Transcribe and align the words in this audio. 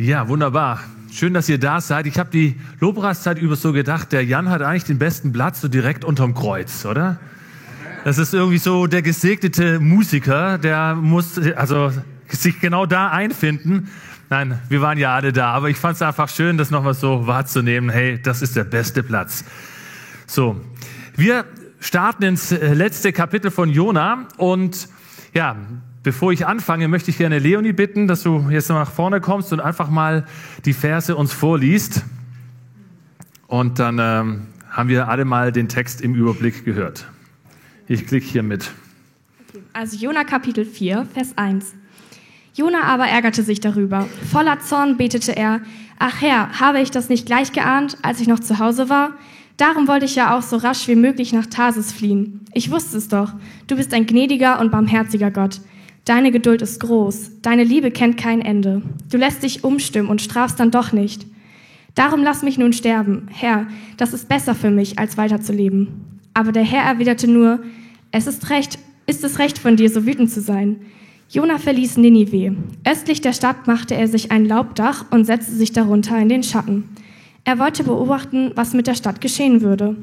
Ja, 0.00 0.28
wunderbar. 0.28 0.80
Schön, 1.12 1.34
dass 1.34 1.46
ihr 1.50 1.58
da 1.58 1.82
seid. 1.82 2.06
Ich 2.06 2.18
habe 2.18 2.30
die 2.30 2.58
Lobpreiszeit 2.80 3.36
über 3.36 3.54
so 3.54 3.74
gedacht, 3.74 4.12
der 4.12 4.24
Jan 4.24 4.48
hat 4.48 4.62
eigentlich 4.62 4.84
den 4.84 4.98
besten 4.98 5.30
Platz 5.30 5.60
so 5.60 5.68
direkt 5.68 6.06
unterm 6.06 6.32
Kreuz, 6.32 6.86
oder? 6.86 7.20
Das 8.04 8.16
ist 8.16 8.32
irgendwie 8.32 8.56
so 8.56 8.86
der 8.86 9.02
gesegnete 9.02 9.78
Musiker, 9.78 10.56
der 10.56 10.94
muss 10.94 11.38
also 11.54 11.92
sich 12.28 12.60
genau 12.60 12.86
da 12.86 13.10
einfinden. 13.10 13.90
Nein, 14.30 14.58
wir 14.70 14.80
waren 14.80 14.96
ja 14.96 15.14
alle 15.14 15.34
da, 15.34 15.52
aber 15.52 15.68
ich 15.68 15.76
fand 15.76 15.96
es 15.96 16.02
einfach 16.02 16.30
schön, 16.30 16.56
das 16.56 16.70
nochmal 16.70 16.94
so 16.94 17.26
wahrzunehmen. 17.26 17.90
Hey, 17.90 18.18
das 18.22 18.40
ist 18.40 18.56
der 18.56 18.64
beste 18.64 19.02
Platz. 19.02 19.44
So, 20.26 20.58
wir 21.14 21.44
starten 21.78 22.22
ins 22.22 22.52
letzte 22.52 23.12
Kapitel 23.12 23.50
von 23.50 23.68
Jona 23.68 24.28
und 24.38 24.88
ja, 25.34 25.56
Bevor 26.02 26.32
ich 26.32 26.46
anfange, 26.46 26.88
möchte 26.88 27.10
ich 27.10 27.18
gerne 27.18 27.38
Leonie 27.38 27.74
bitten, 27.74 28.08
dass 28.08 28.22
du 28.22 28.48
jetzt 28.48 28.70
nach 28.70 28.90
vorne 28.90 29.20
kommst 29.20 29.52
und 29.52 29.60
einfach 29.60 29.90
mal 29.90 30.24
die 30.64 30.72
Verse 30.72 31.14
uns 31.14 31.32
vorliest. 31.32 32.04
Und 33.48 33.78
dann 33.78 33.98
ähm, 34.00 34.46
haben 34.70 34.88
wir 34.88 35.08
alle 35.08 35.26
mal 35.26 35.52
den 35.52 35.68
Text 35.68 36.00
im 36.00 36.14
Überblick 36.14 36.64
gehört. 36.64 37.06
Ich 37.86 38.06
klicke 38.06 38.24
hier 38.24 38.42
mit. 38.42 38.70
Also 39.74 39.98
Jona 39.98 40.24
Kapitel 40.24 40.64
4, 40.64 41.06
Vers 41.12 41.36
1. 41.36 41.74
Jona 42.54 42.84
aber 42.84 43.06
ärgerte 43.06 43.42
sich 43.42 43.60
darüber. 43.60 44.08
Voller 44.32 44.58
Zorn 44.60 44.96
betete 44.96 45.36
er, 45.36 45.60
Ach 45.98 46.22
Herr, 46.22 46.60
habe 46.60 46.80
ich 46.80 46.90
das 46.90 47.10
nicht 47.10 47.26
gleich 47.26 47.52
geahnt, 47.52 47.98
als 48.00 48.20
ich 48.20 48.26
noch 48.26 48.40
zu 48.40 48.58
Hause 48.58 48.88
war? 48.88 49.10
Darum 49.58 49.86
wollte 49.86 50.06
ich 50.06 50.14
ja 50.14 50.34
auch 50.34 50.42
so 50.42 50.56
rasch 50.56 50.88
wie 50.88 50.94
möglich 50.94 51.34
nach 51.34 51.44
Tarsis 51.44 51.92
fliehen. 51.92 52.40
Ich 52.54 52.70
wusste 52.70 52.96
es 52.96 53.08
doch. 53.08 53.34
Du 53.66 53.76
bist 53.76 53.92
ein 53.92 54.06
gnädiger 54.06 54.60
und 54.60 54.70
barmherziger 54.70 55.30
Gott 55.30 55.60
Deine 56.04 56.32
Geduld 56.32 56.62
ist 56.62 56.80
groß, 56.80 57.40
deine 57.42 57.64
Liebe 57.64 57.90
kennt 57.90 58.16
kein 58.16 58.40
Ende. 58.40 58.82
Du 59.10 59.18
lässt 59.18 59.42
dich 59.42 59.64
umstimmen 59.64 60.08
und 60.08 60.22
strafst 60.22 60.58
dann 60.58 60.70
doch 60.70 60.92
nicht. 60.92 61.26
Darum 61.94 62.22
lass 62.22 62.42
mich 62.42 62.56
nun 62.56 62.72
sterben, 62.72 63.26
Herr, 63.30 63.66
das 63.96 64.12
ist 64.12 64.28
besser 64.28 64.54
für 64.54 64.70
mich, 64.70 64.98
als 64.98 65.16
weiterzuleben. 65.16 65.88
Aber 66.34 66.52
der 66.52 66.64
Herr 66.64 66.84
erwiderte 66.84 67.28
nur, 67.28 67.60
es 68.12 68.26
ist 68.26 68.50
recht, 68.50 68.78
ist 69.06 69.24
es 69.24 69.38
recht 69.38 69.58
von 69.58 69.76
dir, 69.76 69.90
so 69.90 70.06
wütend 70.06 70.30
zu 70.30 70.40
sein. 70.40 70.76
Jona 71.28 71.58
verließ 71.58 71.96
Ninive. 71.96 72.56
Östlich 72.84 73.20
der 73.20 73.32
Stadt 73.32 73.66
machte 73.66 73.94
er 73.94 74.08
sich 74.08 74.32
ein 74.32 74.46
Laubdach 74.46 75.06
und 75.10 75.26
setzte 75.26 75.52
sich 75.52 75.72
darunter 75.72 76.18
in 76.18 76.28
den 76.28 76.42
Schatten. 76.42 76.88
Er 77.44 77.58
wollte 77.58 77.84
beobachten, 77.84 78.52
was 78.54 78.74
mit 78.74 78.86
der 78.86 78.94
Stadt 78.94 79.20
geschehen 79.20 79.60
würde. 79.60 79.96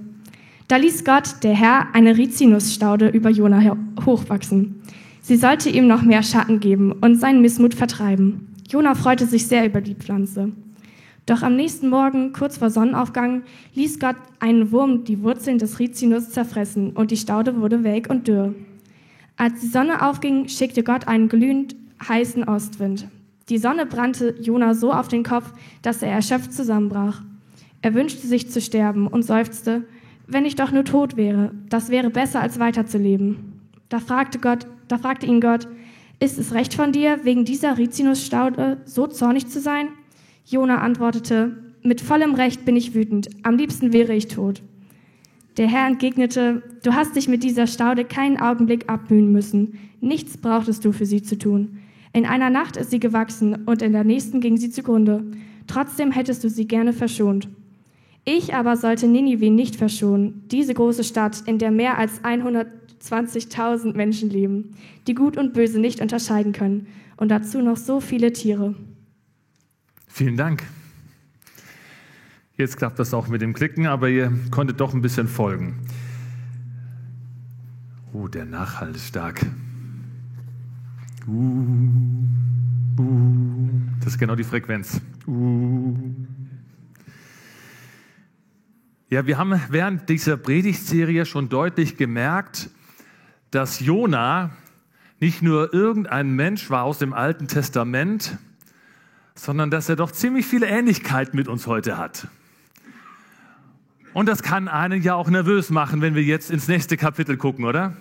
Da 0.67 0.77
ließ 0.77 1.05
Gott, 1.05 1.43
der 1.43 1.53
Herr, 1.53 1.87
eine 1.93 2.17
Rizinusstaude 2.17 3.09
über 3.09 3.29
Jona 3.29 3.77
hochwachsen. 4.05 4.81
Sie 5.27 5.35
sollte 5.35 5.69
ihm 5.69 5.87
noch 5.87 6.03
mehr 6.03 6.23
Schatten 6.23 6.61
geben 6.61 6.93
und 6.93 7.17
seinen 7.17 7.41
Missmut 7.41 7.73
vertreiben. 7.73 8.47
Jona 8.69 8.95
freute 8.95 9.25
sich 9.25 9.45
sehr 9.45 9.65
über 9.65 9.81
die 9.81 9.93
Pflanze. 9.93 10.53
Doch 11.25 11.41
am 11.41 11.57
nächsten 11.57 11.89
Morgen, 11.89 12.31
kurz 12.31 12.57
vor 12.57 12.69
Sonnenaufgang, 12.69 13.43
ließ 13.75 13.99
Gott 13.99 14.15
einen 14.39 14.71
Wurm 14.71 15.03
die 15.03 15.21
Wurzeln 15.21 15.57
des 15.57 15.79
Rizinus 15.79 16.29
zerfressen 16.29 16.91
und 16.91 17.11
die 17.11 17.17
Staude 17.17 17.59
wurde 17.59 17.83
welk 17.83 18.09
und 18.09 18.29
dürr. 18.29 18.55
Als 19.35 19.59
die 19.59 19.67
Sonne 19.67 20.01
aufging, 20.01 20.47
schickte 20.47 20.81
Gott 20.81 21.09
einen 21.09 21.27
glühend 21.27 21.75
heißen 22.07 22.45
Ostwind. 22.45 23.09
Die 23.49 23.57
Sonne 23.57 23.85
brannte 23.85 24.33
Jona 24.39 24.75
so 24.75 24.93
auf 24.93 25.09
den 25.09 25.23
Kopf, 25.23 25.51
dass 25.81 26.01
er 26.01 26.11
erschöpft 26.11 26.53
zusammenbrach. 26.53 27.21
Er 27.81 27.93
wünschte 27.93 28.25
sich 28.27 28.49
zu 28.49 28.61
sterben 28.61 29.07
und 29.07 29.23
seufzte, 29.23 29.83
wenn 30.25 30.45
ich 30.45 30.55
doch 30.55 30.71
nur 30.71 30.85
tot 30.85 31.17
wäre, 31.17 31.51
das 31.67 31.89
wäre 31.89 32.11
besser 32.11 32.39
als 32.39 32.59
weiterzuleben. 32.59 33.59
Da 33.89 33.99
fragte 33.99 34.39
Gott, 34.39 34.67
da 34.87 34.97
fragte 34.97 35.25
ihn 35.25 35.41
Gott, 35.41 35.67
ist 36.19 36.39
es 36.39 36.53
recht 36.53 36.73
von 36.73 36.91
dir, 36.91 37.19
wegen 37.23 37.45
dieser 37.45 37.77
Rizinusstaude 37.77 38.77
so 38.85 39.07
zornig 39.07 39.47
zu 39.47 39.59
sein? 39.59 39.89
Jona 40.45 40.79
antwortete, 40.79 41.57
mit 41.83 42.01
vollem 42.01 42.33
Recht 42.33 42.65
bin 42.65 42.75
ich 42.75 42.95
wütend, 42.95 43.29
am 43.43 43.57
liebsten 43.57 43.93
wäre 43.93 44.13
ich 44.13 44.27
tot. 44.27 44.63
Der 45.57 45.67
Herr 45.67 45.87
entgegnete, 45.87 46.61
du 46.83 46.93
hast 46.93 47.15
dich 47.15 47.27
mit 47.27 47.43
dieser 47.43 47.67
Staude 47.67 48.05
keinen 48.05 48.39
Augenblick 48.39 48.89
abmühen 48.89 49.31
müssen, 49.31 49.79
nichts 50.01 50.37
brauchtest 50.37 50.85
du 50.85 50.91
für 50.91 51.05
sie 51.05 51.21
zu 51.21 51.37
tun. 51.37 51.79
In 52.13 52.25
einer 52.25 52.49
Nacht 52.49 52.77
ist 52.77 52.91
sie 52.91 52.99
gewachsen 52.99 53.65
und 53.65 53.81
in 53.81 53.91
der 53.91 54.03
nächsten 54.03 54.39
ging 54.39 54.57
sie 54.57 54.69
zugrunde. 54.69 55.23
Trotzdem 55.67 56.11
hättest 56.11 56.43
du 56.43 56.49
sie 56.49 56.67
gerne 56.67 56.93
verschont. 56.93 57.47
Ich 58.25 58.53
aber 58.53 58.75
sollte 58.75 59.07
Ninive 59.07 59.49
nicht 59.49 59.75
verschonen, 59.75 60.43
diese 60.51 60.73
große 60.73 61.03
Stadt, 61.03 61.43
in 61.45 61.59
der 61.59 61.71
mehr 61.71 61.97
als 61.97 62.23
100 62.23 62.67
20.000 63.01 63.95
Menschen 63.95 64.29
leben, 64.29 64.75
die 65.07 65.15
Gut 65.15 65.37
und 65.37 65.53
Böse 65.53 65.79
nicht 65.79 66.01
unterscheiden 66.01 66.53
können. 66.53 66.87
Und 67.17 67.29
dazu 67.29 67.61
noch 67.61 67.77
so 67.77 67.99
viele 67.99 68.33
Tiere. 68.33 68.75
Vielen 70.07 70.37
Dank. 70.37 70.63
Jetzt 72.55 72.77
klappt 72.77 72.97
das 72.97 73.13
auch 73.13 73.27
mit 73.27 73.41
dem 73.41 73.53
Klicken, 73.53 73.85
aber 73.85 74.09
ihr 74.09 74.31
konntet 74.49 74.79
doch 74.79 74.93
ein 74.93 75.01
bisschen 75.01 75.27
folgen. 75.27 75.79
Oh, 78.13 78.27
der 78.27 78.45
Nachhall 78.45 78.95
ist 78.95 79.07
stark. 79.07 79.45
Uh, 81.27 81.67
uh, 82.99 83.69
das 83.99 84.13
ist 84.13 84.19
genau 84.19 84.35
die 84.35 84.43
Frequenz. 84.43 85.01
Uh. 85.27 85.95
Ja, 89.09 89.25
wir 89.27 89.37
haben 89.37 89.61
während 89.69 90.09
dieser 90.09 90.35
Predigtserie 90.35 91.25
schon 91.25 91.49
deutlich 91.49 91.95
gemerkt, 91.95 92.69
dass 93.51 93.79
Jona 93.79 94.51
nicht 95.19 95.41
nur 95.41 95.73
irgendein 95.73 96.31
Mensch 96.31 96.69
war 96.69 96.83
aus 96.83 96.99
dem 96.99 97.13
Alten 97.13 97.47
Testament, 97.47 98.37
sondern 99.35 99.71
dass 99.71 99.89
er 99.89 99.95
doch 99.95 100.11
ziemlich 100.11 100.45
viele 100.45 100.67
Ähnlichkeiten 100.67 101.35
mit 101.35 101.47
uns 101.47 101.67
heute 101.67 101.97
hat. 101.97 102.27
Und 104.13 104.27
das 104.27 104.41
kann 104.41 104.67
einen 104.67 105.01
ja 105.01 105.13
auch 105.15 105.29
nervös 105.29 105.69
machen, 105.69 106.01
wenn 106.01 106.15
wir 106.15 106.23
jetzt 106.23 106.49
ins 106.49 106.67
nächste 106.67 106.97
Kapitel 106.97 107.37
gucken, 107.37 107.65
oder? 107.65 107.95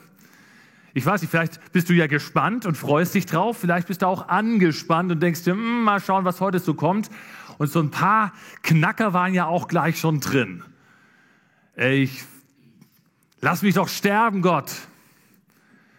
Ich 0.94 1.04
weiß 1.04 1.20
nicht, 1.20 1.30
vielleicht 1.30 1.72
bist 1.72 1.90
du 1.90 1.92
ja 1.92 2.06
gespannt 2.06 2.64
und 2.64 2.74
freust 2.74 3.14
dich 3.14 3.26
drauf, 3.26 3.58
vielleicht 3.58 3.88
bist 3.88 4.00
du 4.00 4.06
auch 4.06 4.28
angespannt 4.28 5.12
und 5.12 5.22
denkst 5.22 5.44
dir, 5.44 5.52
hm, 5.52 5.84
mal 5.84 6.00
schauen, 6.00 6.24
was 6.24 6.40
heute 6.40 6.58
so 6.58 6.72
kommt. 6.72 7.10
Und 7.58 7.70
so 7.70 7.80
ein 7.80 7.90
paar 7.90 8.32
Knacker 8.62 9.12
waren 9.12 9.34
ja 9.34 9.44
auch 9.44 9.68
gleich 9.68 9.98
schon 9.98 10.20
drin. 10.20 10.62
Ich 11.76 12.24
lass 13.42 13.60
mich 13.60 13.74
doch 13.74 13.88
sterben, 13.88 14.40
Gott. 14.40 14.72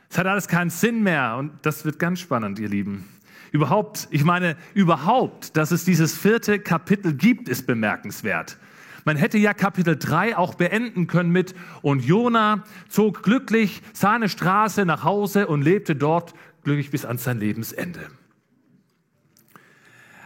Es 0.09 0.17
hat 0.17 0.27
alles 0.27 0.47
keinen 0.47 0.69
Sinn 0.69 1.03
mehr 1.03 1.35
und 1.37 1.51
das 1.63 1.85
wird 1.85 1.99
ganz 1.99 2.19
spannend, 2.19 2.59
ihr 2.59 2.69
Lieben. 2.69 3.05
Überhaupt, 3.51 4.07
ich 4.11 4.23
meine, 4.23 4.55
überhaupt, 4.73 5.55
dass 5.57 5.71
es 5.71 5.85
dieses 5.85 6.17
vierte 6.17 6.59
Kapitel 6.59 7.13
gibt, 7.13 7.49
ist 7.49 7.65
bemerkenswert. 7.65 8.57
Man 9.05 9.15
hätte 9.15 9.37
ja 9.37 9.53
Kapitel 9.53 9.95
3 9.95 10.37
auch 10.37 10.55
beenden 10.55 11.07
können 11.07 11.31
mit 11.31 11.55
und 11.81 12.03
Jona 12.03 12.65
zog 12.89 13.23
glücklich 13.23 13.81
seine 13.93 14.27
Straße 14.27 14.85
nach 14.85 15.03
Hause 15.05 15.47
und 15.47 15.61
lebte 15.61 15.95
dort 15.95 16.33
glücklich 16.63 16.91
bis 16.91 17.05
an 17.05 17.17
sein 17.17 17.39
Lebensende. 17.39 18.01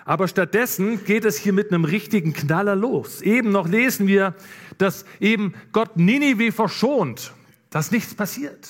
Aber 0.03 0.27
stattdessen 0.27 1.05
geht 1.05 1.25
es 1.25 1.37
hier 1.37 1.53
mit 1.53 1.71
einem 1.71 1.85
richtigen 1.85 2.33
Knaller 2.33 2.75
los. 2.75 3.21
Eben 3.21 3.51
noch 3.51 3.67
lesen 3.67 4.07
wir, 4.07 4.33
dass 4.79 5.05
eben 5.19 5.53
Gott 5.73 5.97
Ninive 5.97 6.51
verschont, 6.51 7.33
dass 7.69 7.91
nichts 7.91 8.15
passiert. 8.15 8.67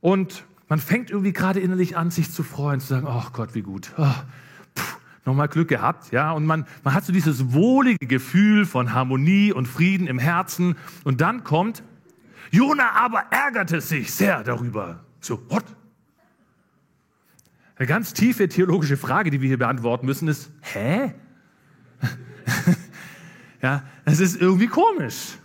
Und 0.00 0.44
man 0.68 0.78
fängt 0.78 1.10
irgendwie 1.10 1.32
gerade 1.32 1.60
innerlich 1.60 1.96
an, 1.96 2.10
sich 2.10 2.30
zu 2.30 2.42
freuen, 2.42 2.80
zu 2.80 2.88
sagen, 2.88 3.06
ach 3.08 3.32
Gott, 3.32 3.54
wie 3.54 3.62
gut. 3.62 3.92
Oh, 3.96 4.14
nochmal 5.24 5.48
Glück 5.48 5.68
gehabt, 5.68 6.12
ja. 6.12 6.32
Und 6.32 6.46
man, 6.46 6.66
man 6.84 6.94
hat 6.94 7.04
so 7.04 7.12
dieses 7.12 7.52
wohlige 7.52 8.06
Gefühl 8.06 8.64
von 8.64 8.92
Harmonie 8.92 9.52
und 9.52 9.66
Frieden 9.66 10.06
im 10.06 10.18
Herzen. 10.18 10.76
Und 11.04 11.20
dann 11.20 11.44
kommt, 11.44 11.82
Jona 12.50 12.92
aber 12.92 13.24
ärgerte 13.30 13.80
sich 13.80 14.12
sehr 14.12 14.42
darüber. 14.42 15.04
So, 15.20 15.40
what? 15.50 15.64
Eine 17.76 17.86
ganz 17.86 18.14
tiefe 18.14 18.48
theologische 18.48 18.96
Frage, 18.96 19.30
die 19.30 19.40
wir 19.42 19.48
hier 19.48 19.58
beantworten 19.58 20.06
müssen, 20.06 20.28
ist, 20.28 20.50
hä? 20.62 21.12
ja, 23.62 23.82
es 24.04 24.20
ist 24.20 24.40
irgendwie 24.40 24.68
komisch. 24.68 25.36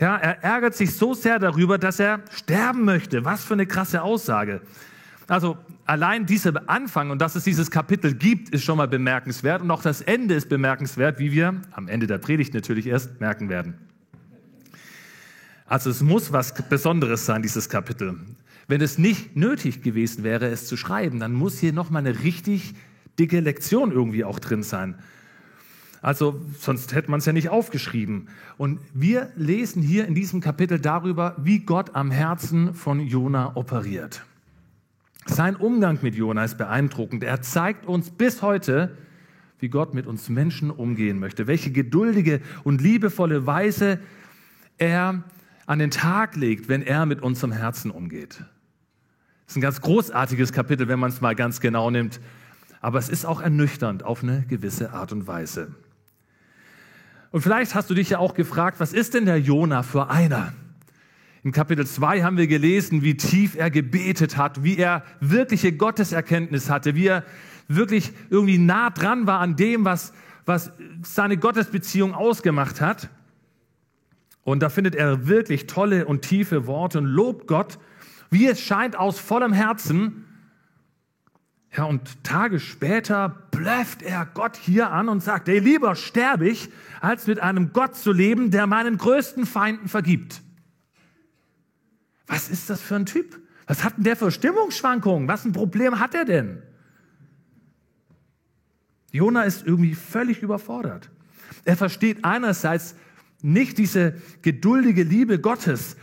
Ja, 0.00 0.16
er 0.16 0.44
ärgert 0.44 0.76
sich 0.76 0.94
so 0.94 1.12
sehr 1.14 1.38
darüber, 1.38 1.76
dass 1.76 1.98
er 1.98 2.20
sterben 2.30 2.84
möchte. 2.84 3.24
Was 3.24 3.44
für 3.44 3.54
eine 3.54 3.66
krasse 3.66 4.02
Aussage. 4.02 4.60
Also 5.26 5.58
allein 5.84 6.24
dieser 6.24 6.68
Anfang 6.70 7.10
und 7.10 7.20
dass 7.20 7.34
es 7.34 7.44
dieses 7.44 7.70
Kapitel 7.70 8.14
gibt, 8.14 8.48
ist 8.50 8.64
schon 8.64 8.78
mal 8.78 8.88
bemerkenswert. 8.88 9.60
Und 9.60 9.70
auch 9.70 9.82
das 9.82 10.00
Ende 10.00 10.34
ist 10.34 10.48
bemerkenswert, 10.48 11.18
wie 11.18 11.32
wir 11.32 11.60
am 11.72 11.88
Ende 11.88 12.06
der 12.06 12.18
Predigt 12.18 12.54
natürlich 12.54 12.86
erst 12.86 13.20
merken 13.20 13.48
werden. 13.48 13.74
Also 15.66 15.90
es 15.90 16.00
muss 16.00 16.32
was 16.32 16.54
Besonderes 16.54 17.26
sein, 17.26 17.42
dieses 17.42 17.68
Kapitel. 17.68 18.18
Wenn 18.68 18.80
es 18.80 18.98
nicht 18.98 19.36
nötig 19.36 19.82
gewesen 19.82 20.24
wäre, 20.24 20.46
es 20.46 20.66
zu 20.66 20.76
schreiben, 20.76 21.20
dann 21.20 21.32
muss 21.32 21.58
hier 21.58 21.72
nochmal 21.72 22.06
eine 22.06 22.20
richtig 22.20 22.74
dicke 23.18 23.40
Lektion 23.40 23.92
irgendwie 23.92 24.24
auch 24.24 24.38
drin 24.38 24.62
sein. 24.62 24.94
Also 26.00 26.40
sonst 26.58 26.94
hätte 26.94 27.10
man 27.10 27.18
es 27.18 27.26
ja 27.26 27.32
nicht 27.32 27.48
aufgeschrieben. 27.48 28.28
Und 28.56 28.80
wir 28.94 29.30
lesen 29.36 29.82
hier 29.82 30.06
in 30.06 30.14
diesem 30.14 30.40
Kapitel 30.40 30.78
darüber, 30.78 31.36
wie 31.38 31.60
Gott 31.60 31.94
am 31.94 32.10
Herzen 32.10 32.74
von 32.74 33.00
Jona 33.00 33.56
operiert. 33.56 34.24
Sein 35.26 35.56
Umgang 35.56 35.98
mit 36.02 36.14
Jona 36.14 36.44
ist 36.44 36.56
beeindruckend. 36.56 37.22
Er 37.22 37.42
zeigt 37.42 37.86
uns 37.86 38.10
bis 38.10 38.42
heute, 38.42 38.96
wie 39.58 39.68
Gott 39.68 39.92
mit 39.92 40.06
uns 40.06 40.28
Menschen 40.28 40.70
umgehen 40.70 41.18
möchte, 41.18 41.46
welche 41.46 41.72
geduldige 41.72 42.40
und 42.64 42.80
liebevolle 42.80 43.46
Weise 43.46 43.98
er 44.78 45.24
an 45.66 45.78
den 45.80 45.90
Tag 45.90 46.36
legt, 46.36 46.68
wenn 46.68 46.82
er 46.82 47.06
mit 47.06 47.20
unserem 47.22 47.52
Herzen 47.52 47.90
umgeht. 47.90 48.38
Das 48.38 49.52
ist 49.52 49.56
ein 49.56 49.60
ganz 49.60 49.80
großartiges 49.80 50.52
Kapitel, 50.52 50.88
wenn 50.88 50.98
man 50.98 51.10
es 51.10 51.20
mal 51.20 51.34
ganz 51.34 51.60
genau 51.60 51.90
nimmt. 51.90 52.20
Aber 52.80 52.98
es 52.98 53.08
ist 53.08 53.24
auch 53.24 53.40
ernüchternd 53.40 54.04
auf 54.04 54.22
eine 54.22 54.44
gewisse 54.46 54.92
Art 54.92 55.12
und 55.12 55.26
Weise. 55.26 55.74
Und 57.30 57.42
vielleicht 57.42 57.74
hast 57.74 57.90
du 57.90 57.94
dich 57.94 58.10
ja 58.10 58.18
auch 58.18 58.34
gefragt, 58.34 58.80
was 58.80 58.92
ist 58.92 59.14
denn 59.14 59.26
der 59.26 59.38
Jona 59.38 59.82
für 59.82 60.08
einer? 60.08 60.52
Im 61.44 61.52
Kapitel 61.52 61.86
2 61.86 62.22
haben 62.22 62.36
wir 62.36 62.46
gelesen, 62.46 63.02
wie 63.02 63.16
tief 63.16 63.54
er 63.54 63.70
gebetet 63.70 64.36
hat, 64.36 64.64
wie 64.64 64.76
er 64.76 65.04
wirkliche 65.20 65.72
Gotteserkenntnis 65.72 66.68
hatte, 66.68 66.94
wie 66.94 67.06
er 67.06 67.24
wirklich 67.68 68.12
irgendwie 68.30 68.58
nah 68.58 68.90
dran 68.90 69.26
war 69.26 69.40
an 69.40 69.56
dem, 69.56 69.84
was, 69.84 70.12
was 70.46 70.72
seine 71.02 71.36
Gottesbeziehung 71.36 72.14
ausgemacht 72.14 72.80
hat. 72.80 73.10
Und 74.42 74.62
da 74.62 74.70
findet 74.70 74.94
er 74.94 75.28
wirklich 75.28 75.66
tolle 75.66 76.06
und 76.06 76.22
tiefe 76.22 76.66
Worte 76.66 76.98
und 76.98 77.04
lobt 77.04 77.46
Gott, 77.46 77.78
wie 78.30 78.46
es 78.46 78.60
scheint, 78.60 78.98
aus 78.98 79.18
vollem 79.18 79.52
Herzen. 79.52 80.24
Ja, 81.76 81.84
und 81.84 82.24
Tage 82.24 82.60
später 82.60 83.28
blöfft 83.50 84.02
er 84.02 84.26
Gott 84.26 84.56
hier 84.56 84.90
an 84.90 85.08
und 85.08 85.22
sagt, 85.22 85.48
ey, 85.48 85.58
lieber 85.58 85.96
sterbe 85.96 86.48
ich, 86.48 86.70
als 87.00 87.26
mit 87.26 87.40
einem 87.40 87.72
Gott 87.72 87.94
zu 87.94 88.12
leben, 88.12 88.50
der 88.50 88.66
meinen 88.66 88.96
größten 88.96 89.46
Feinden 89.46 89.88
vergibt. 89.88 90.42
Was 92.26 92.48
ist 92.48 92.70
das 92.70 92.80
für 92.80 92.96
ein 92.96 93.06
Typ? 93.06 93.38
Was 93.66 93.84
hat 93.84 93.98
denn 93.98 94.04
der 94.04 94.16
für 94.16 94.30
Stimmungsschwankungen? 94.30 95.28
Was 95.28 95.44
ein 95.44 95.52
Problem 95.52 96.00
hat 96.00 96.14
er 96.14 96.24
denn? 96.24 96.62
Jona 99.12 99.42
ist 99.42 99.66
irgendwie 99.66 99.94
völlig 99.94 100.42
überfordert. 100.42 101.10
Er 101.64 101.76
versteht 101.76 102.24
einerseits 102.24 102.94
nicht 103.42 103.78
diese 103.78 104.14
geduldige 104.42 105.02
Liebe 105.02 105.38
Gottes, 105.38 105.96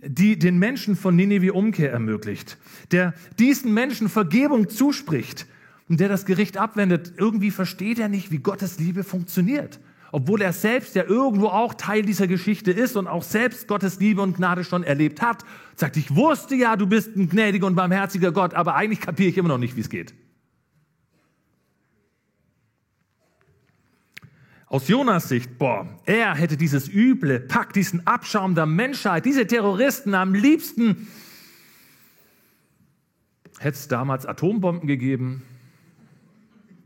die 0.00 0.38
den 0.38 0.58
Menschen 0.58 0.96
von 0.96 1.16
Nineveh 1.16 1.50
Umkehr 1.50 1.92
ermöglicht, 1.92 2.56
der 2.92 3.14
diesen 3.38 3.74
Menschen 3.74 4.08
Vergebung 4.08 4.68
zuspricht 4.68 5.46
und 5.88 6.00
der 6.00 6.08
das 6.08 6.26
Gericht 6.26 6.56
abwendet. 6.56 7.14
Irgendwie 7.16 7.50
versteht 7.50 7.98
er 7.98 8.08
nicht, 8.08 8.30
wie 8.30 8.38
Gottes 8.38 8.78
Liebe 8.78 9.04
funktioniert. 9.04 9.80
Obwohl 10.10 10.40
er 10.40 10.54
selbst 10.54 10.94
ja 10.94 11.04
irgendwo 11.04 11.48
auch 11.48 11.74
Teil 11.74 12.02
dieser 12.02 12.26
Geschichte 12.26 12.70
ist 12.70 12.96
und 12.96 13.06
auch 13.06 13.22
selbst 13.22 13.68
Gottes 13.68 14.00
Liebe 14.00 14.22
und 14.22 14.36
Gnade 14.36 14.64
schon 14.64 14.82
erlebt 14.82 15.20
hat. 15.20 15.44
Sagt, 15.76 15.96
ich 15.98 16.14
wusste 16.14 16.54
ja, 16.54 16.76
du 16.76 16.86
bist 16.86 17.14
ein 17.14 17.28
gnädiger 17.28 17.66
und 17.66 17.74
barmherziger 17.74 18.32
Gott, 18.32 18.54
aber 18.54 18.74
eigentlich 18.74 19.00
kapiere 19.00 19.28
ich 19.28 19.36
immer 19.36 19.48
noch 19.48 19.58
nicht, 19.58 19.76
wie 19.76 19.80
es 19.80 19.90
geht. 19.90 20.14
Aus 24.68 24.86
Jonas 24.86 25.30
Sicht, 25.30 25.56
boah, 25.58 25.88
er 26.04 26.34
hätte 26.34 26.58
dieses 26.58 26.88
üble 26.88 27.40
Pack, 27.40 27.72
diesen 27.72 28.06
Abschaum 28.06 28.54
der 28.54 28.66
Menschheit, 28.66 29.24
diese 29.24 29.46
Terroristen 29.46 30.14
am 30.14 30.34
liebsten, 30.34 31.08
hätte 33.58 33.78
es 33.78 33.88
damals 33.88 34.26
Atombomben 34.26 34.86
gegeben, 34.86 35.42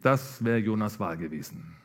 das 0.01 0.45
wäre 0.45 0.59
Jonas 0.59 1.01
Wahl 1.01 1.17
gewesen. 1.17 1.77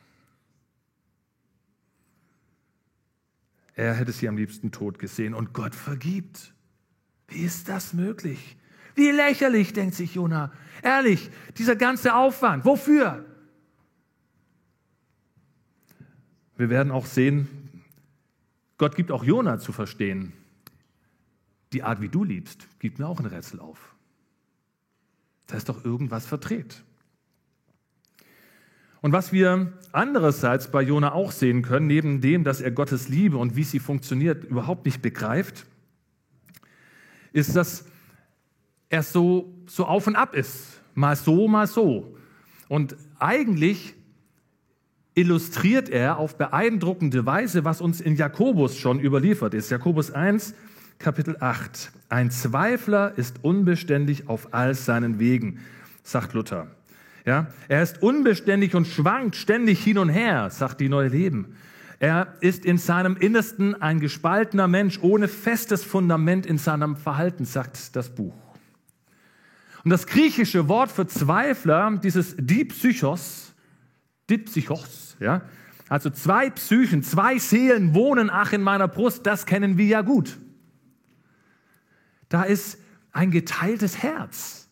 Er 3.74 3.94
hätte 3.94 4.12
sie 4.12 4.28
am 4.28 4.36
liebsten 4.36 4.72
tot 4.72 4.98
gesehen 4.98 5.34
und 5.34 5.52
Gott 5.52 5.74
vergibt. 5.74 6.52
Wie 7.28 7.42
ist 7.42 7.68
das 7.68 7.92
möglich? 7.92 8.56
Wie 8.96 9.10
lächerlich, 9.10 9.72
denkt 9.72 9.94
sich 9.94 10.16
Jona. 10.16 10.52
Ehrlich, 10.82 11.30
dieser 11.56 11.76
ganze 11.76 12.16
Aufwand, 12.16 12.64
wofür? 12.64 13.24
Wir 16.58 16.70
werden 16.70 16.90
auch 16.90 17.06
sehen, 17.06 17.48
Gott 18.78 18.96
gibt 18.96 19.12
auch 19.12 19.22
Jona 19.22 19.60
zu 19.60 19.72
verstehen. 19.72 20.32
Die 21.72 21.84
Art, 21.84 22.00
wie 22.00 22.08
du 22.08 22.24
liebst, 22.24 22.66
gibt 22.80 22.98
mir 22.98 23.06
auch 23.06 23.20
ein 23.20 23.26
Rätsel 23.26 23.60
auf. 23.60 23.94
Da 25.46 25.56
ist 25.56 25.68
doch 25.68 25.84
irgendwas 25.84 26.26
verdreht. 26.26 26.82
Und 29.00 29.12
was 29.12 29.32
wir 29.32 29.72
andererseits 29.92 30.70
bei 30.70 30.82
Jona 30.82 31.12
auch 31.12 31.30
sehen 31.30 31.62
können, 31.62 31.86
neben 31.86 32.20
dem, 32.20 32.42
dass 32.42 32.60
er 32.60 32.72
Gottes 32.72 33.08
Liebe 33.08 33.36
und 33.36 33.54
wie 33.54 33.62
sie 33.62 33.78
funktioniert 33.78 34.42
überhaupt 34.42 34.84
nicht 34.84 35.00
begreift, 35.00 35.64
ist, 37.32 37.54
dass 37.54 37.84
er 38.88 39.04
so, 39.04 39.54
so 39.66 39.84
auf 39.84 40.08
und 40.08 40.16
ab 40.16 40.34
ist. 40.34 40.80
Mal 40.94 41.14
so, 41.14 41.46
mal 41.46 41.68
so. 41.68 42.16
Und 42.68 42.96
eigentlich 43.20 43.94
illustriert 45.18 45.88
er 45.88 46.18
auf 46.18 46.38
beeindruckende 46.38 47.26
Weise, 47.26 47.64
was 47.64 47.80
uns 47.80 48.00
in 48.00 48.14
Jakobus 48.14 48.78
schon 48.78 49.00
überliefert 49.00 49.52
ist. 49.52 49.68
Jakobus 49.68 50.12
1, 50.12 50.54
Kapitel 51.00 51.36
8. 51.40 51.90
Ein 52.08 52.30
Zweifler 52.30 53.18
ist 53.18 53.42
unbeständig 53.42 54.28
auf 54.28 54.54
all 54.54 54.76
seinen 54.76 55.18
Wegen, 55.18 55.58
sagt 56.04 56.34
Luther. 56.34 56.68
Ja, 57.26 57.48
er 57.66 57.82
ist 57.82 58.00
unbeständig 58.00 58.76
und 58.76 58.86
schwankt 58.86 59.34
ständig 59.34 59.82
hin 59.82 59.98
und 59.98 60.08
her, 60.08 60.50
sagt 60.50 60.80
die 60.80 60.88
Neue 60.88 61.08
Leben. 61.08 61.56
Er 61.98 62.34
ist 62.40 62.64
in 62.64 62.78
seinem 62.78 63.16
Innersten 63.16 63.74
ein 63.82 63.98
gespaltener 63.98 64.68
Mensch 64.68 65.00
ohne 65.02 65.26
festes 65.26 65.82
Fundament 65.82 66.46
in 66.46 66.58
seinem 66.58 66.94
Verhalten, 66.94 67.44
sagt 67.44 67.96
das 67.96 68.14
Buch. 68.14 68.36
Und 69.82 69.90
das 69.90 70.06
griechische 70.06 70.68
Wort 70.68 70.92
für 70.92 71.08
Zweifler, 71.08 71.98
dieses 72.00 72.36
Dipsychos, 72.38 73.52
Dipsychos, 74.30 75.07
ja? 75.20 75.42
Also 75.88 76.10
zwei 76.10 76.50
Psychen, 76.50 77.02
zwei 77.02 77.38
Seelen 77.38 77.94
wohnen 77.94 78.28
ach 78.30 78.52
in 78.52 78.62
meiner 78.62 78.88
Brust, 78.88 79.26
das 79.26 79.46
kennen 79.46 79.78
wir 79.78 79.86
ja 79.86 80.02
gut. 80.02 80.38
Da 82.28 82.42
ist 82.42 82.78
ein 83.12 83.30
geteiltes 83.30 84.02
Herz. 84.02 84.68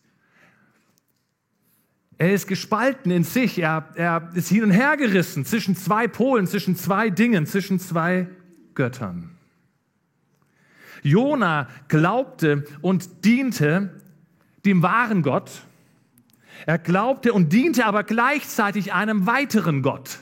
Er 2.19 2.33
ist 2.33 2.47
gespalten 2.47 3.11
in 3.11 3.23
sich, 3.23 3.59
er, 3.59 3.89
er 3.95 4.31
ist 4.33 4.49
hin 4.49 4.63
und 4.63 4.71
her 4.71 4.97
gerissen 4.97 5.45
zwischen 5.45 5.75
zwei 5.75 6.07
Polen, 6.07 6.47
zwischen 6.47 6.75
zwei 6.75 7.09
Dingen, 7.09 7.45
zwischen 7.45 7.79
zwei 7.79 8.27
Göttern. 8.73 9.37
Jona 11.03 11.67
glaubte 11.87 12.65
und 12.81 13.23
diente 13.25 14.01
dem 14.65 14.81
wahren 14.81 15.21
Gott. 15.21 15.63
Er 16.65 16.79
glaubte 16.79 17.33
und 17.33 17.53
diente 17.53 17.85
aber 17.85 18.03
gleichzeitig 18.03 18.93
einem 18.93 19.27
weiteren 19.27 19.83
Gott. 19.83 20.19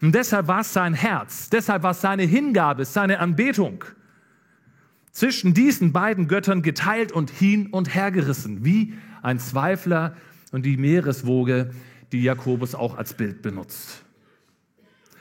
Und 0.00 0.14
deshalb 0.14 0.48
war 0.48 0.60
es 0.60 0.72
sein 0.72 0.94
Herz, 0.94 1.50
deshalb 1.50 1.82
war 1.82 1.92
es 1.92 2.00
seine 2.00 2.24
Hingabe, 2.24 2.84
seine 2.84 3.20
Anbetung 3.20 3.84
zwischen 5.14 5.54
diesen 5.54 5.92
beiden 5.92 6.26
Göttern 6.26 6.62
geteilt 6.62 7.12
und 7.12 7.30
hin 7.30 7.68
und 7.68 7.94
her 7.94 8.10
gerissen, 8.10 8.64
wie 8.64 8.94
ein 9.22 9.38
Zweifler 9.38 10.16
und 10.50 10.66
die 10.66 10.76
Meereswoge, 10.76 11.70
die 12.12 12.22
Jakobus 12.22 12.74
auch 12.74 12.96
als 12.96 13.14
Bild 13.14 13.40
benutzt. 13.40 14.04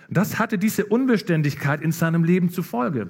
Das 0.10 0.40
hatte 0.40 0.58
diese 0.58 0.86
Unbeständigkeit 0.86 1.82
in 1.82 1.92
seinem 1.92 2.24
Leben 2.24 2.50
zufolge. 2.50 3.08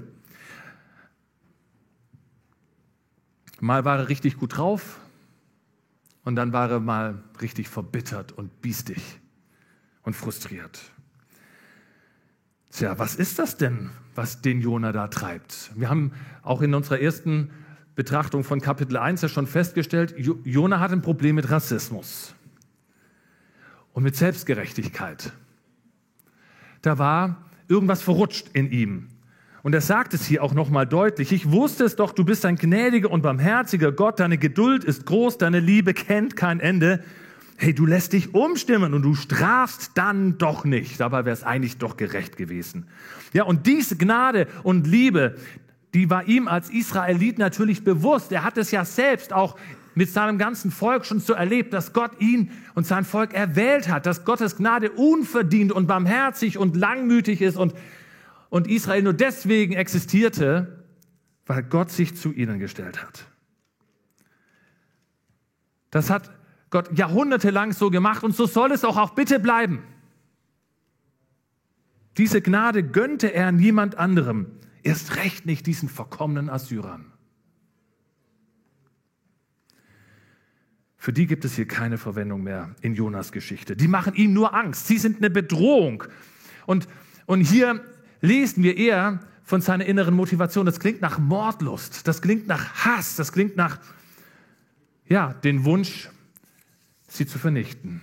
Mal 3.60 3.86
war 3.86 4.00
er 4.00 4.10
richtig 4.10 4.38
gut 4.38 4.58
drauf 4.58 5.00
und 6.26 6.36
dann 6.36 6.52
war 6.52 6.70
er 6.70 6.80
mal 6.82 7.24
richtig 7.42 7.70
verbittert 7.70 8.34
und 8.34 8.62
biestig 8.62 9.02
und 10.04 10.16
frustriert. 10.16 10.82
Tja, 12.76 12.98
was 12.98 13.16
ist 13.16 13.38
das 13.38 13.56
denn, 13.56 13.92
was 14.16 14.42
den 14.42 14.60
Jona 14.60 14.92
da 14.92 15.08
treibt? 15.08 15.70
Wir 15.76 15.90
haben 15.90 16.12
auch 16.42 16.64
in 16.64 16.74
unserer 16.74 17.00
ersten 17.00 17.52
Betrachtung 17.94 18.44
von 18.44 18.62
Kapitel 18.62 18.98
1 18.98 19.22
ja 19.22 19.30
schon 19.30 19.46
festgestellt, 19.46 20.16
Jona 20.18 20.80
hat 20.80 20.92
ein 20.92 21.04
Problem 21.04 21.36
mit 21.36 21.52
Rassismus 21.52 22.34
und 23.94 24.02
mit 24.02 24.16
Selbstgerechtigkeit. 24.16 25.34
Da 26.82 26.98
war 26.98 27.46
irgendwas 27.68 28.02
verrutscht 28.02 28.48
in 28.54 28.72
ihm. 28.72 29.10
Und 29.62 29.76
er 29.76 29.82
sagt 29.82 30.16
es 30.16 30.26
hier 30.26 30.42
auch 30.42 30.56
nochmal 30.56 30.88
deutlich. 30.88 31.32
Ich 31.32 31.52
wusste 31.52 31.84
es 31.84 31.96
doch, 31.96 32.12
du 32.12 32.26
bist 32.26 32.44
ein 32.44 32.56
gnädiger 32.56 33.12
und 33.12 33.22
barmherziger 33.22 33.92
Gott, 33.92 34.20
deine 34.20 34.40
Geduld 34.40 34.84
ist 34.84 35.06
groß, 35.06 35.38
deine 35.38 35.60
Liebe 35.60 35.94
kennt 35.94 36.36
kein 36.36 36.60
Ende 36.60 37.04
hey, 37.58 37.74
du 37.74 37.86
lässt 37.86 38.14
dich 38.14 38.34
umstimmen 38.34 38.94
und 38.94 39.04
du 39.04 39.16
strafst 39.16 39.92
dann 39.96 40.38
doch 40.38 40.66
nicht. 40.66 41.00
Dabei 41.00 41.26
wäre 41.26 41.34
es 41.34 41.44
eigentlich 41.44 41.78
doch 41.78 41.98
gerecht 41.98 42.38
gewesen. 42.38 42.88
Ja, 43.34 43.44
und 43.44 43.68
diese 43.68 43.96
Gnade 43.96 44.48
und 44.64 44.88
Liebe, 44.88 45.36
die 45.94 46.10
war 46.10 46.28
ihm 46.28 46.48
als 46.48 46.70
Israelit 46.70 47.38
natürlich 47.38 47.84
bewusst. 47.84 48.32
Er 48.32 48.44
hat 48.44 48.58
es 48.58 48.72
ja 48.72 48.86
selbst 48.86 49.34
auch 49.34 49.58
mit 49.96 50.10
seinem 50.10 50.38
ganzen 50.38 50.72
Volk 50.72 51.06
schon 51.06 51.20
so 51.20 51.34
erlebt, 51.34 51.74
dass 51.74 51.94
Gott 51.94 52.20
ihn 52.20 52.52
und 52.74 52.88
sein 52.88 53.06
Volk 53.06 53.34
erwählt 53.34 53.88
hat, 53.90 54.06
dass 54.06 54.26
Gottes 54.26 54.56
Gnade 54.58 54.92
unverdient 54.92 55.72
und 55.72 55.88
barmherzig 55.88 56.58
und 56.58 56.76
langmütig 56.76 57.42
ist 57.42 57.58
und, 57.58 57.74
und 58.50 58.68
Israel 58.68 59.04
nur 59.04 59.14
deswegen 59.14 59.74
existierte, 59.74 60.84
weil 61.46 61.62
Gott 61.64 61.92
sich 61.92 62.16
zu 62.16 62.32
ihnen 62.32 62.60
gestellt 62.60 63.04
hat. 63.04 63.26
Das 65.92 66.10
hat 66.10 66.32
Gott 66.74 66.98
jahrhundertelang 66.98 67.72
so 67.72 67.92
gemacht 67.92 68.24
und 68.24 68.36
so 68.36 68.48
soll 68.48 68.72
es 68.72 68.84
auch, 68.84 68.98
auch 68.98 69.12
bitte 69.12 69.40
bleiben. 69.40 69.84
Diese 72.18 72.42
Gnade 72.42 72.82
gönnte 72.82 73.32
er 73.32 73.52
niemand 73.52 74.00
anderem, 74.00 74.48
erst 74.82 75.16
recht 75.18 75.46
nicht 75.46 75.68
diesen 75.68 75.88
verkommenen 75.88 76.50
Assyrern. 76.50 77.06
Für 80.98 81.14
die 81.14 81.28
gibt 81.28 81.46
es 81.46 81.54
hier 81.56 81.68
keine 81.68 82.00
Verwendung 82.00 82.42
mehr 82.42 82.76
in 82.82 82.96
Jonas 82.96 83.32
Geschichte. 83.32 83.76
Die 83.76 83.88
machen 83.88 84.16
ihm 84.16 84.34
nur 84.34 84.56
Angst. 84.56 84.88
Sie 84.88 84.98
sind 84.98 85.18
eine 85.18 85.30
Bedrohung. 85.30 86.06
Und, 86.66 86.88
und 87.28 87.42
hier 87.42 87.84
lesen 88.22 88.64
wir 88.64 88.78
eher 88.78 89.20
von 89.44 89.62
seiner 89.62 89.86
inneren 89.86 90.16
Motivation. 90.16 90.66
Das 90.66 90.80
klingt 90.80 91.02
nach 91.02 91.20
Mordlust. 91.20 92.08
Das 92.08 92.24
klingt 92.24 92.48
nach 92.48 92.86
Hass. 92.86 93.16
Das 93.16 93.32
klingt 93.32 93.58
nach, 93.58 93.78
ja, 95.08 95.34
den 95.34 95.66
Wunsch, 95.66 96.10
sie 97.14 97.26
zu 97.26 97.40
vernichten. 97.40 98.02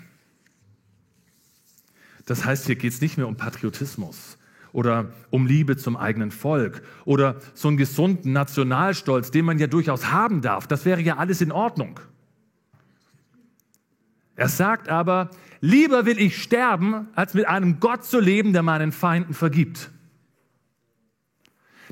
Das 2.26 2.44
heißt, 2.44 2.66
hier 2.66 2.76
geht 2.76 2.92
es 2.92 3.00
nicht 3.00 3.16
mehr 3.16 3.26
um 3.26 3.36
Patriotismus 3.36 4.38
oder 4.72 5.12
um 5.30 5.46
Liebe 5.46 5.76
zum 5.76 5.96
eigenen 5.96 6.30
Volk 6.30 6.82
oder 7.04 7.40
so 7.54 7.68
einen 7.68 7.76
gesunden 7.76 8.32
Nationalstolz, 8.32 9.30
den 9.30 9.44
man 9.44 9.58
ja 9.58 9.66
durchaus 9.66 10.12
haben 10.12 10.42
darf. 10.42 10.66
Das 10.66 10.84
wäre 10.84 11.00
ja 11.00 11.16
alles 11.16 11.40
in 11.40 11.50
Ordnung. 11.50 11.98
Er 14.36 14.48
sagt 14.48 14.88
aber, 14.88 15.30
lieber 15.60 16.06
will 16.06 16.20
ich 16.20 16.40
sterben, 16.40 17.08
als 17.14 17.34
mit 17.34 17.48
einem 17.48 17.80
Gott 17.80 18.04
zu 18.04 18.20
leben, 18.20 18.52
der 18.52 18.62
meinen 18.62 18.92
Feinden 18.92 19.34
vergibt. 19.34 19.90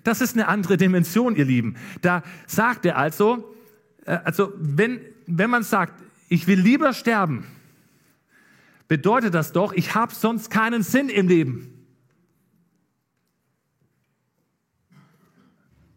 Das 0.05 0.21
ist 0.21 0.35
eine 0.35 0.47
andere 0.47 0.77
Dimension, 0.77 1.35
ihr 1.35 1.45
Lieben. 1.45 1.77
Da 2.01 2.23
sagt 2.47 2.87
er 2.87 2.97
also, 2.97 3.55
äh, 4.07 4.19
also 4.25 4.53
wenn, 4.57 5.01
wenn 5.27 5.51
man 5.51 5.65
sagt, 5.65 6.01
ich 6.29 6.47
will 6.47 6.61
lieber 6.61 6.93
sterben, 6.93 7.47
bedeutet 8.87 9.35
das 9.35 9.53
doch, 9.53 9.73
ich 9.73 9.95
habe 9.95 10.15
sonst 10.15 10.51
keinen 10.51 10.83
Sinn 10.83 11.09
im 11.09 11.29
Leben. 11.29 11.75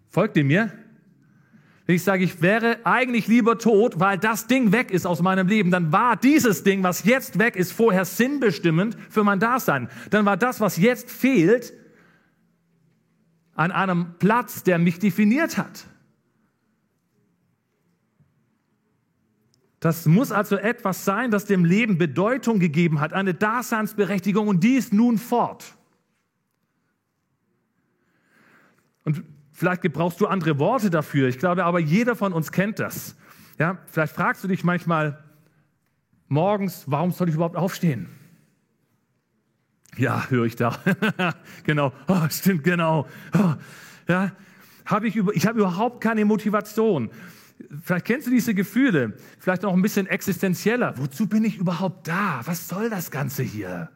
Folgt 0.09 0.35
ihr 0.35 0.43
mir? 0.43 0.71
Wenn 1.85 1.95
ich 1.95 2.03
sage, 2.03 2.23
ich 2.23 2.41
wäre 2.41 2.79
eigentlich 2.85 3.27
lieber 3.27 3.57
tot, 3.57 3.99
weil 3.99 4.17
das 4.17 4.47
Ding 4.47 4.71
weg 4.71 4.91
ist 4.91 5.05
aus 5.05 5.21
meinem 5.21 5.47
Leben, 5.47 5.71
dann 5.71 5.91
war 5.91 6.15
dieses 6.15 6.63
Ding, 6.63 6.83
was 6.83 7.05
jetzt 7.05 7.39
weg 7.39 7.55
ist, 7.55 7.71
vorher 7.71 8.05
sinnbestimmend 8.05 8.97
für 9.09 9.23
mein 9.23 9.39
Dasein. 9.39 9.89
Dann 10.09 10.25
war 10.25 10.37
das, 10.37 10.59
was 10.59 10.77
jetzt 10.77 11.09
fehlt, 11.09 11.73
an 13.55 13.71
einem 13.71 14.15
Platz, 14.19 14.63
der 14.63 14.79
mich 14.79 14.99
definiert 14.99 15.57
hat. 15.57 15.85
Das 19.81 20.05
muss 20.05 20.31
also 20.31 20.57
etwas 20.57 21.05
sein, 21.05 21.31
das 21.31 21.45
dem 21.45 21.65
Leben 21.65 21.97
Bedeutung 21.97 22.59
gegeben 22.59 22.99
hat, 22.99 23.13
eine 23.13 23.33
Daseinsberechtigung 23.33 24.47
und 24.47 24.63
die 24.63 24.75
ist 24.75 24.93
nun 24.93 25.17
fort. 25.17 25.75
Und 29.03 29.23
vielleicht 29.51 29.81
gebrauchst 29.81 30.21
du 30.21 30.27
andere 30.27 30.59
Worte 30.59 30.91
dafür. 30.91 31.27
Ich 31.29 31.39
glaube 31.39 31.65
aber, 31.65 31.79
jeder 31.79 32.15
von 32.15 32.31
uns 32.31 32.51
kennt 32.51 32.77
das. 32.77 33.15
Ja, 33.57 33.79
vielleicht 33.87 34.13
fragst 34.13 34.43
du 34.43 34.47
dich 34.47 34.63
manchmal 34.63 35.23
morgens, 36.27 36.83
warum 36.85 37.09
soll 37.09 37.29
ich 37.29 37.35
überhaupt 37.35 37.55
aufstehen? 37.55 38.07
Ja, 39.97 40.29
höre 40.29 40.45
ich 40.45 40.55
da. 40.55 40.77
genau. 41.63 41.91
Oh, 42.07 42.29
stimmt, 42.29 42.63
genau. 42.63 43.07
Oh, 43.33 43.55
ja, 44.07 44.31
habe 44.85 45.07
ich, 45.07 45.15
ich 45.15 45.47
habe 45.47 45.57
überhaupt 45.57 46.01
keine 46.01 46.23
Motivation. 46.23 47.09
Vielleicht 47.83 48.05
kennst 48.05 48.27
du 48.27 48.31
diese 48.31 48.53
Gefühle, 48.53 49.17
vielleicht 49.39 49.63
noch 49.63 49.73
ein 49.73 49.81
bisschen 49.81 50.07
existenzieller. 50.07 50.97
Wozu 50.97 51.27
bin 51.27 51.43
ich 51.43 51.57
überhaupt 51.57 52.07
da? 52.07 52.41
Was 52.45 52.67
soll 52.67 52.89
das 52.89 53.11
Ganze 53.11 53.43
hier? 53.43 53.89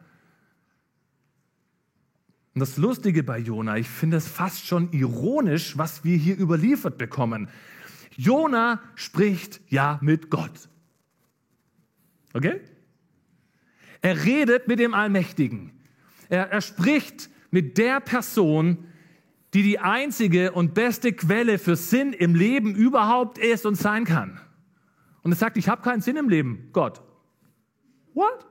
Und 2.54 2.60
das 2.60 2.78
Lustige 2.78 3.22
bei 3.22 3.38
Jona, 3.38 3.76
ich 3.76 3.88
finde 3.88 4.16
es 4.16 4.26
fast 4.26 4.66
schon 4.66 4.90
ironisch, 4.92 5.76
was 5.76 6.04
wir 6.04 6.16
hier 6.16 6.38
überliefert 6.38 6.96
bekommen. 6.96 7.48
Jona 8.16 8.80
spricht 8.94 9.60
ja 9.68 9.98
mit 10.00 10.30
Gott. 10.30 10.70
Okay? 12.32 12.60
Er 14.00 14.24
redet 14.24 14.68
mit 14.68 14.78
dem 14.78 14.94
Allmächtigen. 14.94 15.72
Er, 16.28 16.50
er 16.50 16.60
spricht 16.60 17.28
mit 17.50 17.78
der 17.78 18.00
Person, 18.00 18.86
die 19.56 19.62
die 19.62 19.78
einzige 19.78 20.52
und 20.52 20.74
beste 20.74 21.14
Quelle 21.14 21.58
für 21.58 21.76
Sinn 21.76 22.12
im 22.12 22.34
Leben 22.34 22.74
überhaupt 22.74 23.38
ist 23.38 23.64
und 23.64 23.74
sein 23.74 24.04
kann. 24.04 24.38
Und 25.22 25.32
er 25.32 25.36
sagt, 25.36 25.56
ich 25.56 25.70
habe 25.70 25.80
keinen 25.80 26.02
Sinn 26.02 26.18
im 26.18 26.28
Leben, 26.28 26.68
Gott. 26.74 27.00
What? 28.12 28.46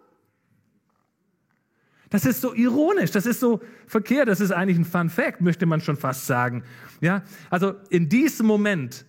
Das 2.10 2.26
ist 2.26 2.42
so 2.42 2.56
ironisch, 2.56 3.12
das 3.12 3.28
ist 3.28 3.40
so 3.40 3.62
verkehrt, 3.86 4.28
das 4.28 4.42
ist 4.42 4.50
eigentlich 4.50 4.80
ein 4.80 4.84
Fun 4.86 5.12
Fact, 5.12 5.42
möchte 5.42 5.68
man 5.68 5.80
schon 5.80 5.96
fast 5.96 6.26
sagen. 6.26 6.64
Ja, 7.02 7.22
also 7.52 7.76
in 7.92 8.10
diesem 8.10 8.48
Moment 8.48 9.06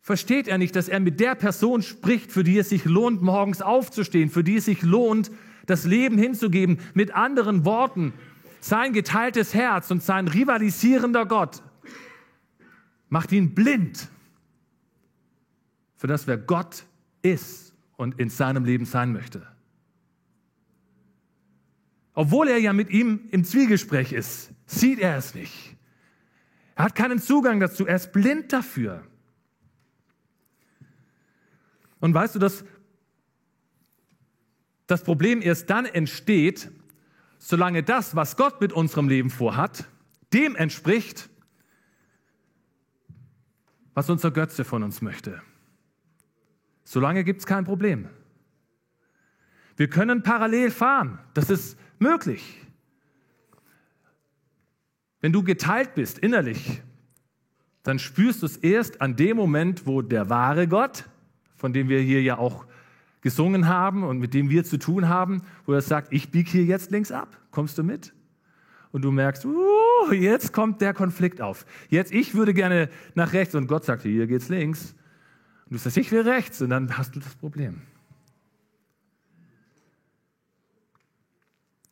versteht 0.00 0.48
er 0.48 0.56
nicht, 0.56 0.74
dass 0.74 0.88
er 0.88 1.00
mit 1.00 1.20
der 1.20 1.34
Person 1.34 1.82
spricht, 1.82 2.32
für 2.32 2.44
die 2.44 2.56
es 2.56 2.70
sich 2.70 2.86
lohnt, 2.86 3.20
morgens 3.20 3.60
aufzustehen, 3.60 4.30
für 4.30 4.42
die 4.42 4.56
es 4.56 4.64
sich 4.64 4.80
lohnt, 4.80 5.30
das 5.66 5.84
Leben 5.84 6.16
hinzugeben. 6.16 6.78
Mit 6.94 7.14
anderen 7.14 7.66
Worten, 7.66 8.14
sein 8.64 8.92
geteiltes 8.92 9.54
Herz 9.54 9.90
und 9.90 10.02
sein 10.02 10.28
rivalisierender 10.28 11.26
Gott 11.26 11.62
macht 13.08 13.32
ihn 13.32 13.54
blind 13.54 14.08
für 15.96 16.06
das, 16.06 16.26
wer 16.26 16.38
Gott 16.38 16.84
ist 17.22 17.74
und 17.96 18.18
in 18.18 18.30
seinem 18.30 18.64
Leben 18.64 18.84
sein 18.84 19.12
möchte. 19.12 19.46
Obwohl 22.14 22.48
er 22.48 22.58
ja 22.58 22.72
mit 22.72 22.90
ihm 22.90 23.28
im 23.30 23.44
Zwiegespräch 23.44 24.12
ist, 24.12 24.50
sieht 24.66 25.00
er 25.00 25.16
es 25.16 25.34
nicht. 25.34 25.76
Er 26.76 26.84
hat 26.84 26.94
keinen 26.94 27.18
Zugang 27.18 27.58
dazu, 27.58 27.86
er 27.86 27.96
ist 27.96 28.12
blind 28.12 28.52
dafür. 28.52 29.02
Und 32.00 32.14
weißt 32.14 32.36
du, 32.36 32.38
dass 32.38 32.64
das 34.86 35.02
Problem 35.02 35.42
erst 35.42 35.68
dann 35.70 35.86
entsteht, 35.86 36.70
solange 37.44 37.82
das, 37.82 38.14
was 38.14 38.36
Gott 38.36 38.60
mit 38.60 38.72
unserem 38.72 39.08
Leben 39.08 39.28
vorhat, 39.28 39.88
dem 40.32 40.54
entspricht, 40.54 41.28
was 43.94 44.08
unser 44.08 44.30
Götze 44.30 44.64
von 44.64 44.84
uns 44.84 45.02
möchte. 45.02 45.42
Solange 46.84 47.24
gibt 47.24 47.40
es 47.40 47.46
kein 47.46 47.64
Problem. 47.64 48.08
Wir 49.76 49.90
können 49.90 50.22
parallel 50.22 50.70
fahren, 50.70 51.18
das 51.34 51.50
ist 51.50 51.76
möglich. 51.98 52.60
Wenn 55.20 55.32
du 55.32 55.42
geteilt 55.42 55.96
bist 55.96 56.18
innerlich, 56.18 56.80
dann 57.82 57.98
spürst 57.98 58.42
du 58.42 58.46
es 58.46 58.56
erst 58.56 59.00
an 59.00 59.16
dem 59.16 59.36
Moment, 59.36 59.84
wo 59.84 60.00
der 60.00 60.30
wahre 60.30 60.68
Gott, 60.68 61.08
von 61.56 61.72
dem 61.72 61.88
wir 61.88 62.00
hier 62.00 62.22
ja 62.22 62.38
auch 62.38 62.66
gesungen 63.22 63.68
haben 63.68 64.02
und 64.02 64.18
mit 64.18 64.34
dem 64.34 64.50
wir 64.50 64.64
zu 64.64 64.78
tun 64.78 65.08
haben, 65.08 65.42
wo 65.64 65.72
er 65.72 65.80
sagt, 65.80 66.12
ich 66.12 66.30
biege 66.30 66.50
hier 66.50 66.64
jetzt 66.64 66.90
links 66.90 67.10
ab, 67.10 67.28
kommst 67.50 67.78
du 67.78 67.82
mit? 67.82 68.12
Und 68.90 69.02
du 69.02 69.10
merkst, 69.10 69.46
uh, 69.46 70.12
jetzt 70.12 70.52
kommt 70.52 70.82
der 70.82 70.92
Konflikt 70.92 71.40
auf. 71.40 71.64
Jetzt, 71.88 72.12
ich 72.12 72.34
würde 72.34 72.52
gerne 72.52 72.90
nach 73.14 73.32
rechts 73.32 73.54
und 73.54 73.66
Gott 73.66 73.84
sagt, 73.84 74.02
hier 74.02 74.26
geht's 74.26 74.50
links. 74.50 74.94
Und 75.64 75.72
du 75.72 75.78
sagst, 75.78 75.96
ich 75.96 76.12
will 76.12 76.28
rechts 76.28 76.60
und 76.60 76.68
dann 76.68 76.98
hast 76.98 77.16
du 77.16 77.20
das 77.20 77.34
Problem. 77.36 77.80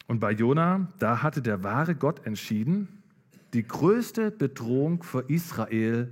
Und 0.07 0.19
bei 0.19 0.33
Jona, 0.33 0.89
da 0.99 1.23
hatte 1.23 1.41
der 1.41 1.63
wahre 1.63 1.95
Gott 1.95 2.27
entschieden, 2.27 2.89
die 3.55 3.63
größte 3.63 4.31
Bedrohung 4.33 5.03
für 5.03 5.25
Israel 5.29 6.11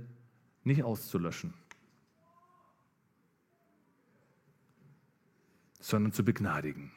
nicht 0.63 0.83
auszulöschen. 0.83 1.53
Sondern 5.79 6.11
zu 6.11 6.23
begnadigen. 6.23 6.91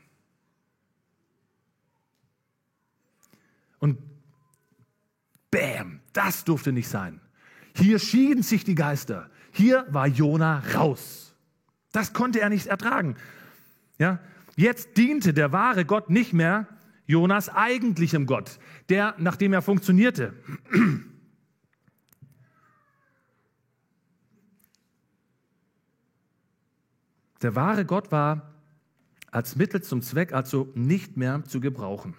Und 3.78 3.98
bam, 5.50 6.00
das 6.12 6.44
durfte 6.44 6.72
nicht 6.72 6.88
sein. 6.88 7.20
Hier 7.74 7.98
schieden 7.98 8.42
sich 8.42 8.64
die 8.64 8.74
Geister. 8.74 9.30
Hier 9.50 9.86
war 9.88 10.06
Jona 10.06 10.62
raus. 10.74 11.34
Das 11.90 12.12
konnte 12.12 12.40
er 12.40 12.48
nicht 12.48 12.66
ertragen. 12.66 13.16
Ja, 13.98 14.18
jetzt 14.56 14.96
diente 14.96 15.34
der 15.34 15.52
wahre 15.52 15.84
Gott 15.84 16.10
nicht 16.10 16.32
mehr 16.32 16.66
Jonas 17.06 17.48
eigentlichem 17.48 18.26
Gott, 18.26 18.58
der, 18.88 19.14
nachdem 19.18 19.52
er 19.52 19.62
funktionierte. 19.62 20.34
Der 27.42 27.54
wahre 27.56 27.84
Gott 27.84 28.12
war 28.12 28.51
als 29.32 29.56
Mittel 29.56 29.82
zum 29.82 30.02
Zweck 30.02 30.32
also 30.32 30.70
nicht 30.74 31.16
mehr 31.16 31.42
zu 31.44 31.58
gebrauchen. 31.58 32.14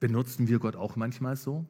Benutzen 0.00 0.48
wir 0.48 0.58
Gott 0.58 0.74
auch 0.74 0.96
manchmal 0.96 1.36
so? 1.36 1.64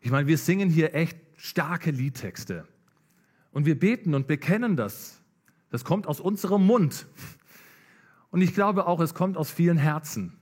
Ich 0.00 0.10
meine, 0.10 0.26
wir 0.26 0.38
singen 0.38 0.70
hier 0.70 0.94
echt 0.94 1.18
starke 1.36 1.90
Liedtexte. 1.90 2.66
Und 3.52 3.66
wir 3.66 3.78
beten 3.78 4.14
und 4.14 4.26
bekennen 4.26 4.76
das. 4.76 5.20
Das 5.70 5.84
kommt 5.84 6.06
aus 6.06 6.20
unserem 6.20 6.64
Mund. 6.64 7.06
Und 8.30 8.40
ich 8.40 8.54
glaube 8.54 8.86
auch, 8.86 9.00
es 9.00 9.12
kommt 9.12 9.36
aus 9.36 9.50
vielen 9.50 9.76
Herzen. 9.76 10.37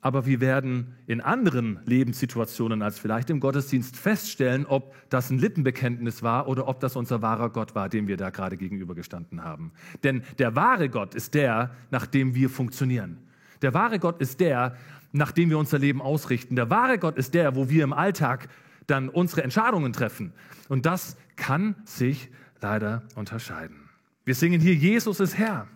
Aber 0.00 0.26
wir 0.26 0.40
werden 0.40 0.94
in 1.06 1.20
anderen 1.20 1.80
Lebenssituationen 1.84 2.82
als 2.82 3.00
vielleicht 3.00 3.30
im 3.30 3.40
Gottesdienst 3.40 3.96
feststellen, 3.96 4.64
ob 4.64 4.94
das 5.08 5.30
ein 5.30 5.38
Lippenbekenntnis 5.38 6.22
war 6.22 6.46
oder 6.46 6.68
ob 6.68 6.78
das 6.78 6.94
unser 6.94 7.20
wahrer 7.20 7.50
Gott 7.50 7.74
war, 7.74 7.88
dem 7.88 8.06
wir 8.06 8.16
da 8.16 8.30
gerade 8.30 8.56
gegenübergestanden 8.56 9.42
haben. 9.42 9.72
Denn 10.04 10.22
der 10.38 10.54
wahre 10.54 10.88
Gott 10.88 11.16
ist 11.16 11.34
der, 11.34 11.72
nach 11.90 12.06
dem 12.06 12.36
wir 12.36 12.48
funktionieren. 12.48 13.18
Der 13.60 13.74
wahre 13.74 13.98
Gott 13.98 14.20
ist 14.20 14.38
der, 14.38 14.76
nach 15.10 15.32
dem 15.32 15.50
wir 15.50 15.58
unser 15.58 15.80
Leben 15.80 16.00
ausrichten. 16.00 16.54
Der 16.54 16.70
wahre 16.70 16.98
Gott 16.98 17.18
ist 17.18 17.34
der, 17.34 17.56
wo 17.56 17.68
wir 17.68 17.82
im 17.82 17.92
Alltag 17.92 18.48
dann 18.86 19.08
unsere 19.08 19.42
Entscheidungen 19.42 19.92
treffen. 19.92 20.32
Und 20.68 20.86
das 20.86 21.16
kann 21.34 21.74
sich 21.84 22.30
leider 22.60 23.02
unterscheiden. 23.16 23.88
Wir 24.24 24.34
singen 24.34 24.60
hier, 24.60 24.74
Jesus 24.74 25.18
ist 25.20 25.36
Herr. 25.36 25.66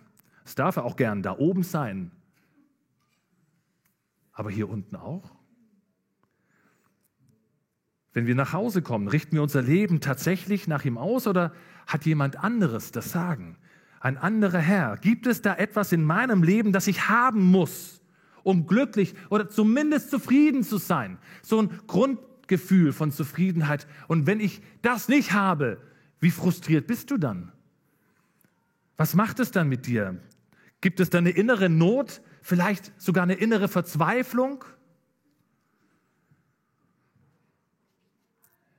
Es 0.45 0.55
darf 0.55 0.77
er 0.77 0.85
auch 0.85 0.95
gern 0.95 1.23
da 1.23 1.37
oben 1.37 1.63
sein, 1.63 2.11
aber 4.33 4.51
hier 4.51 4.69
unten 4.69 4.95
auch? 4.95 5.31
Wenn 8.11 8.27
wir 8.27 8.35
nach 8.35 8.53
Hause 8.53 8.81
kommen, 8.81 9.07
richten 9.07 9.35
wir 9.35 9.43
unser 9.43 9.61
Leben 9.61 9.99
tatsächlich 9.99 10.67
nach 10.67 10.85
ihm 10.85 10.97
aus 10.97 11.25
oder 11.25 11.53
hat 11.87 12.05
jemand 12.05 12.43
anderes 12.43 12.91
das 12.91 13.11
Sagen? 13.11 13.57
Ein 13.99 14.17
anderer 14.17 14.59
Herr? 14.59 14.97
Gibt 14.97 15.25
es 15.27 15.41
da 15.41 15.55
etwas 15.55 15.91
in 15.91 16.03
meinem 16.03 16.43
Leben, 16.43 16.71
das 16.73 16.87
ich 16.87 17.09
haben 17.09 17.41
muss, 17.41 18.01
um 18.43 18.67
glücklich 18.67 19.15
oder 19.29 19.49
zumindest 19.49 20.11
zufrieden 20.11 20.63
zu 20.63 20.77
sein? 20.77 21.17
So 21.41 21.61
ein 21.61 21.69
Grundgefühl 21.87 22.93
von 22.93 23.11
Zufriedenheit. 23.11 23.87
Und 24.07 24.27
wenn 24.27 24.39
ich 24.39 24.61
das 24.81 25.07
nicht 25.07 25.33
habe, 25.33 25.79
wie 26.19 26.31
frustriert 26.31 26.85
bist 26.85 27.09
du 27.09 27.17
dann? 27.17 27.51
Was 28.97 29.15
macht 29.15 29.39
es 29.39 29.51
dann 29.51 29.69
mit 29.69 29.87
dir? 29.87 30.19
Gibt 30.81 30.99
es 30.99 31.09
da 31.09 31.17
eine 31.17 31.31
innere 31.31 31.69
Not, 31.69 32.21
vielleicht 32.43 32.91
sogar 33.01 33.23
eine 33.23 33.33
innere 33.33 33.67
Verzweiflung? 33.67 34.63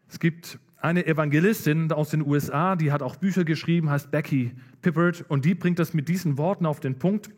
Es 0.08 0.20
gibt 0.20 0.60
eine 0.76 1.06
Evangelistin 1.06 1.90
aus 1.90 2.10
den 2.10 2.24
USA, 2.24 2.76
die 2.76 2.92
hat 2.92 3.02
auch 3.02 3.16
Bücher 3.16 3.44
geschrieben, 3.44 3.90
heißt 3.90 4.10
Becky 4.12 4.54
Pippert, 4.82 5.24
und 5.28 5.44
die 5.44 5.54
bringt 5.54 5.78
das 5.78 5.94
mit 5.94 6.08
diesen 6.08 6.38
Worten 6.38 6.66
auf 6.66 6.78
den 6.78 6.98
Punkt. 6.98 7.30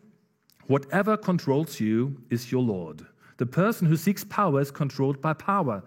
Whatever 0.67 1.17
controls 1.17 1.79
you 1.79 2.17
is 2.29 2.51
your 2.51 2.63
Lord. 2.63 3.05
The 3.39 3.45
person 3.45 3.89
who 3.89 3.95
seeks 3.95 4.25
power 4.25 4.61
is 4.61 4.73
controlled 4.73 5.21
by 5.21 5.33
power. 5.33 5.83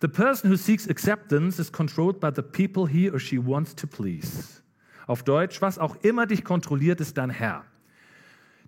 The 0.00 0.08
person 0.08 0.50
who 0.50 0.56
seeks 0.56 0.88
acceptance 0.88 1.60
is 1.60 1.70
controlled 1.70 2.20
by 2.20 2.30
the 2.34 2.42
people 2.42 2.86
he 2.88 3.10
or 3.10 3.20
she 3.20 3.38
wants 3.38 3.74
to 3.76 3.86
please. 3.86 4.62
Auf 5.06 5.22
Deutsch, 5.22 5.60
was 5.60 5.78
auch 5.78 5.96
immer 6.02 6.26
dich 6.26 6.42
kontrolliert, 6.42 7.00
ist 7.00 7.18
dein 7.18 7.30
Herr. 7.30 7.64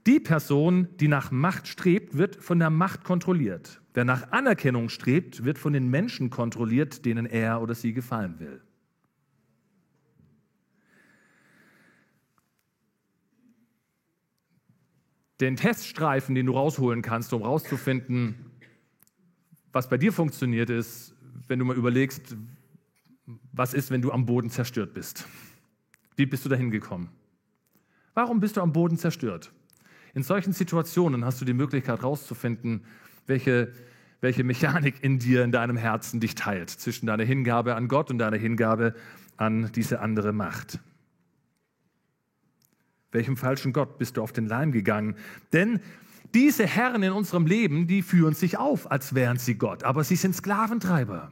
Die 0.06 0.20
Person, 0.20 0.86
die 1.00 1.08
nach 1.08 1.32
Macht 1.32 1.66
strebt, 1.66 2.16
wird 2.16 2.36
von 2.36 2.60
der 2.60 2.70
Macht 2.70 3.02
kontrolliert. 3.02 3.80
Wer 3.92 4.04
nach 4.04 4.30
Anerkennung 4.30 4.88
strebt, 4.88 5.44
wird 5.44 5.58
von 5.58 5.72
den 5.72 5.88
Menschen 5.88 6.30
kontrolliert, 6.30 7.04
denen 7.04 7.26
er 7.26 7.60
oder 7.60 7.74
sie 7.74 7.92
gefallen 7.92 8.38
will. 8.38 8.62
Den 15.40 15.56
Teststreifen, 15.56 16.34
den 16.34 16.46
du 16.46 16.52
rausholen 16.52 17.02
kannst, 17.02 17.32
um 17.32 17.42
rauszufinden, 17.42 18.52
was 19.72 19.88
bei 19.88 19.98
dir 19.98 20.12
funktioniert, 20.12 20.70
ist, 20.70 21.14
wenn 21.48 21.58
du 21.58 21.64
mal 21.64 21.76
überlegst, 21.76 22.36
was 23.52 23.74
ist, 23.74 23.90
wenn 23.90 24.02
du 24.02 24.12
am 24.12 24.24
Boden 24.24 24.50
zerstört 24.50 24.94
bist. 24.94 25.26
Wie 26.14 26.26
bist 26.26 26.44
du 26.44 26.48
dahin 26.48 26.70
gekommen? 26.70 27.10
Warum 28.14 28.40
bist 28.40 28.56
du 28.56 28.62
am 28.62 28.72
Boden 28.72 28.96
zerstört? 28.96 29.52
In 30.16 30.22
solchen 30.22 30.54
Situationen 30.54 31.26
hast 31.26 31.42
du 31.42 31.44
die 31.44 31.52
Möglichkeit 31.52 32.00
herauszufinden, 32.00 32.86
welche, 33.26 33.74
welche 34.22 34.44
Mechanik 34.44 35.04
in 35.04 35.18
dir, 35.18 35.44
in 35.44 35.52
deinem 35.52 35.76
Herzen 35.76 36.20
dich 36.20 36.34
teilt, 36.34 36.70
zwischen 36.70 37.04
deiner 37.04 37.24
Hingabe 37.24 37.74
an 37.74 37.86
Gott 37.86 38.10
und 38.10 38.16
deiner 38.16 38.38
Hingabe 38.38 38.94
an 39.36 39.70
diese 39.72 40.00
andere 40.00 40.32
Macht. 40.32 40.78
Welchem 43.12 43.36
falschen 43.36 43.74
Gott 43.74 43.98
bist 43.98 44.16
du 44.16 44.22
auf 44.22 44.32
den 44.32 44.46
Leim 44.46 44.72
gegangen? 44.72 45.16
Denn 45.52 45.80
diese 46.32 46.66
Herren 46.66 47.02
in 47.02 47.12
unserem 47.12 47.46
Leben, 47.46 47.86
die 47.86 48.00
führen 48.00 48.32
sich 48.32 48.56
auf, 48.56 48.90
als 48.90 49.14
wären 49.14 49.36
sie 49.36 49.56
Gott, 49.56 49.84
aber 49.84 50.02
sie 50.02 50.16
sind 50.16 50.34
Sklaventreiber. 50.34 51.30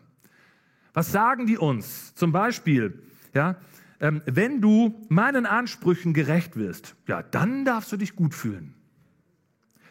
Was 0.93 1.11
sagen 1.11 1.47
die 1.47 1.57
uns? 1.57 2.15
Zum 2.17 2.33
Beispiel, 2.33 3.03
ja, 3.33 3.57
ähm, 4.01 4.23
wenn 4.27 4.61
du 4.61 5.07
meinen 5.09 5.47
Ansprüchen 5.47 6.15
gerecht 6.15 6.57
wirst, 6.57 6.97
ja, 7.07 7.23
dann 7.23 7.65
darfst 7.65 7.93
du 7.93 7.97
dich 7.97 8.17
gut 8.17 8.35
fühlen. 8.35 8.75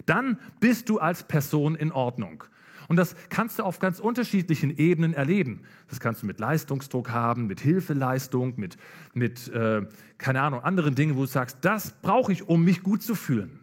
Dann 0.05 0.37
bist 0.59 0.89
du 0.89 0.99
als 0.99 1.23
Person 1.23 1.75
in 1.75 1.91
Ordnung. 1.91 2.43
Und 2.87 2.97
das 2.97 3.15
kannst 3.29 3.59
du 3.59 3.63
auf 3.63 3.79
ganz 3.79 3.99
unterschiedlichen 3.99 4.77
Ebenen 4.77 5.13
erleben. 5.13 5.61
Das 5.87 5.99
kannst 5.99 6.21
du 6.21 6.25
mit 6.25 6.39
Leistungsdruck 6.39 7.09
haben, 7.09 7.47
mit 7.47 7.61
Hilfeleistung, 7.61 8.53
mit, 8.57 8.77
mit 9.13 9.47
äh, 9.49 9.87
keine 10.17 10.41
Ahnung, 10.41 10.61
anderen 10.61 10.95
Dingen, 10.95 11.15
wo 11.15 11.21
du 11.21 11.27
sagst, 11.27 11.59
das 11.61 11.91
brauche 12.01 12.31
ich, 12.31 12.47
um 12.47 12.63
mich 12.63 12.83
gut 12.83 13.01
zu 13.01 13.15
fühlen. 13.15 13.59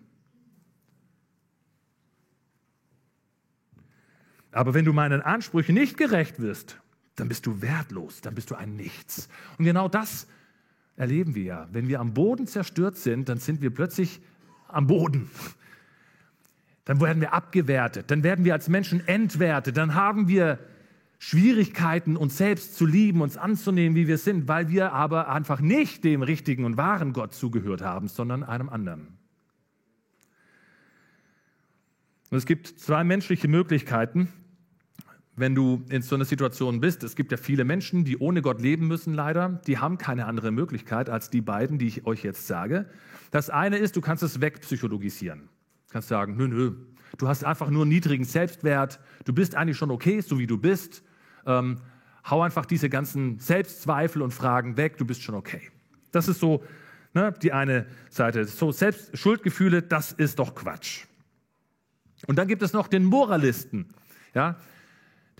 Aber 4.53 4.75
wenn 4.75 4.85
du 4.85 4.93
meinen 4.93 5.21
Ansprüchen 5.21 5.75
nicht 5.75 5.97
gerecht 5.97 6.41
wirst, 6.41 6.81
dann 7.21 7.29
bist 7.29 7.47
du 7.47 7.61
wertlos, 7.63 8.21
dann 8.23 8.35
bist 8.35 8.51
du 8.51 8.55
ein 8.55 8.77
Nichts. 8.77 9.29
Und 9.59 9.67
genau 9.67 9.89
das 9.89 10.27
erleben 10.97 11.35
wir 11.35 11.43
ja. 11.43 11.69
Wenn 11.71 11.87
wir 11.89 12.01
am 12.01 12.15
Boden 12.15 12.47
zerstört 12.47 12.97
sind, 12.97 13.29
dann 13.29 13.39
sind 13.39 13.61
wir 13.61 13.71
plötzlich 13.71 14.21
am 14.69 14.87
Boden. 14.87 15.31
Dann 16.85 17.01
werden 17.01 17.21
wir 17.21 17.35
abgewertet, 17.35 18.11
dann 18.11 18.23
werden 18.23 18.45
wir 18.45 18.55
als 18.55 18.69
Menschen 18.69 19.07
entwertet, 19.07 19.77
dann 19.77 19.95
haben 19.95 20.29
wir 20.29 20.59
Schwierigkeiten, 21.19 22.17
uns 22.17 22.39
selbst 22.39 22.77
zu 22.77 22.87
lieben, 22.87 23.21
uns 23.21 23.37
anzunehmen, 23.37 23.95
wie 23.95 24.09
wir 24.09 24.17
sind, 24.17 24.49
weil 24.49 24.71
wir 24.71 24.93
aber 24.93 25.29
einfach 25.29 25.61
nicht 25.61 26.03
dem 26.03 26.23
richtigen 26.23 26.65
und 26.65 26.79
wahren 26.79 27.13
Gott 27.13 27.35
zugehört 27.35 27.83
haben, 27.83 28.09
sondern 28.09 28.43
einem 28.43 28.71
anderen. 28.71 29.19
Und 32.31 32.39
es 32.39 32.47
gibt 32.47 32.67
zwei 32.67 33.05
menschliche 33.05 33.49
Möglichkeiten, 33.49 34.33
wenn 35.41 35.55
du 35.55 35.83
in 35.89 36.03
so 36.03 36.15
einer 36.15 36.25
Situation 36.25 36.81
bist. 36.81 37.03
Es 37.03 37.17
gibt 37.17 37.33
ja 37.33 37.39
viele 37.39 37.65
Menschen, 37.65 38.05
die 38.05 38.19
ohne 38.19 38.43
Gott 38.43 38.61
leben 38.61 38.87
müssen, 38.87 39.15
leider. 39.15 39.61
Die 39.67 39.79
haben 39.79 39.99
keine 39.99 40.27
andere 40.27 40.51
Möglichkeit 40.51 41.11
als 41.11 41.31
die 41.31 41.41
beiden, 41.41 41.79
die 41.79 41.87
ich 41.87 42.07
euch 42.07 42.23
jetzt 42.23 42.47
sage. 42.47 42.87
Das 43.31 43.51
eine 43.51 43.79
ist, 43.79 43.97
du 43.97 44.01
kannst 44.01 44.23
es 44.23 44.41
wegpsychologisieren. 44.41 45.49
Du 45.89 45.93
kannst 45.93 46.09
sagen, 46.09 46.37
nö, 46.37 46.47
nö, 46.47 46.73
du 47.19 47.29
hast 47.29 47.45
einfach 47.45 47.71
nur 47.71 47.83
einen 47.83 47.91
niedrigen 47.91 48.25
Selbstwert. 48.25 49.01
Du 49.25 49.33
bist 49.33 49.55
eigentlich 49.55 49.77
schon 49.77 49.91
okay, 49.91 50.21
so 50.21 50.39
wie 50.39 50.47
du 50.47 50.59
bist. 50.59 51.03
Ähm, 51.47 51.79
hau 52.29 52.43
einfach 52.43 52.67
diese 52.67 52.89
ganzen 52.89 53.39
Selbstzweifel 53.39 54.23
und 54.23 54.33
Fragen 54.33 54.77
weg. 54.77 54.99
Du 54.99 55.05
bist 55.05 55.23
schon 55.23 55.35
okay. 55.35 55.63
Das 56.13 56.29
ist 56.29 56.41
so 56.41 56.63
ne, 57.15 57.35
die 57.43 57.53
eine 57.53 57.87
Seite. 58.09 58.45
So 58.45 58.73
Selbst 58.73 59.17
Schuldgefühle, 59.17 59.83
das 59.83 60.13
ist 60.13 60.39
doch 60.39 60.55
Quatsch. 60.55 61.05
Und 62.27 62.37
dann 62.37 62.49
gibt 62.49 62.63
es 62.63 62.73
noch 62.73 62.89
den 62.89 63.05
Moralisten. 63.05 63.95
Ja, 64.35 64.57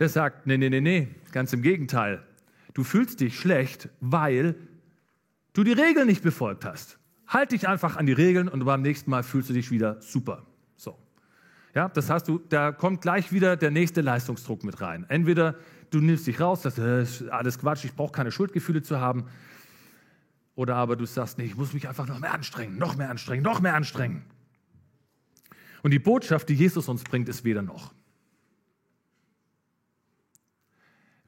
der 0.01 0.09
sagt, 0.09 0.47
nee, 0.47 0.57
nee, 0.57 0.71
nee, 0.71 0.81
nee, 0.81 1.09
ganz 1.31 1.53
im 1.53 1.63
Gegenteil. 1.63 2.25
Du 2.73 2.85
fühlst 2.85 3.21
dich 3.21 3.39
schlecht, 3.39 3.91
weil 4.01 4.55
du 5.53 5.63
die 5.63 5.73
Regeln 5.73 6.07
nicht 6.07 6.23
befolgt 6.23 6.65
hast. 6.65 6.99
Halt 7.29 7.53
dich 7.53 7.69
einfach 7.69 7.97
an 7.97 8.07
die 8.07 8.13
Regeln 8.13 8.49
und 8.49 8.65
beim 8.65 8.83
nächsten 8.83 9.11
Mal 9.11 9.23
fühlst 9.23 9.51
du 9.51 9.53
dich 9.53 9.71
wieder 9.71 10.01
super. 10.01 10.47
So. 10.75 10.99
Ja, 11.75 11.89
das 11.89 12.09
heißt, 12.09 12.27
du, 12.27 12.39
da 12.49 12.73
kommt 12.73 13.03
gleich 13.03 13.31
wieder 13.31 13.57
der 13.57 13.71
nächste 13.71 14.01
Leistungsdruck 14.01 14.65
mit 14.65 14.81
rein. 14.81 15.05
Entweder 15.09 15.55
du 15.91 16.01
nimmst 16.01 16.27
dich 16.27 16.41
raus, 16.41 16.63
das 16.63 16.79
ist 16.79 17.29
alles 17.29 17.59
Quatsch, 17.59 17.85
ich 17.85 17.95
brauche 17.95 18.13
keine 18.13 18.33
Schuldgefühle 18.33 18.83
zu 18.83 19.01
haben. 19.01 19.27
Oder 20.55 20.77
aber 20.77 20.97
du 20.97 21.05
sagst, 21.05 21.37
nee, 21.37 21.45
ich 21.45 21.57
muss 21.57 21.75
mich 21.75 21.89
einfach 21.89 22.07
noch 22.09 22.19
mehr 22.19 22.33
anstrengen, 22.33 22.79
noch 22.79 22.97
mehr 22.97 23.11
anstrengen, 23.11 23.43
noch 23.43 23.61
mehr 23.61 23.75
anstrengen. 23.75 24.25
Und 25.83 25.91
die 25.91 25.99
Botschaft, 25.99 26.49
die 26.49 26.55
Jesus 26.55 26.89
uns 26.89 27.05
bringt, 27.05 27.29
ist 27.29 27.45
weder 27.45 27.63
noch. 27.63 27.93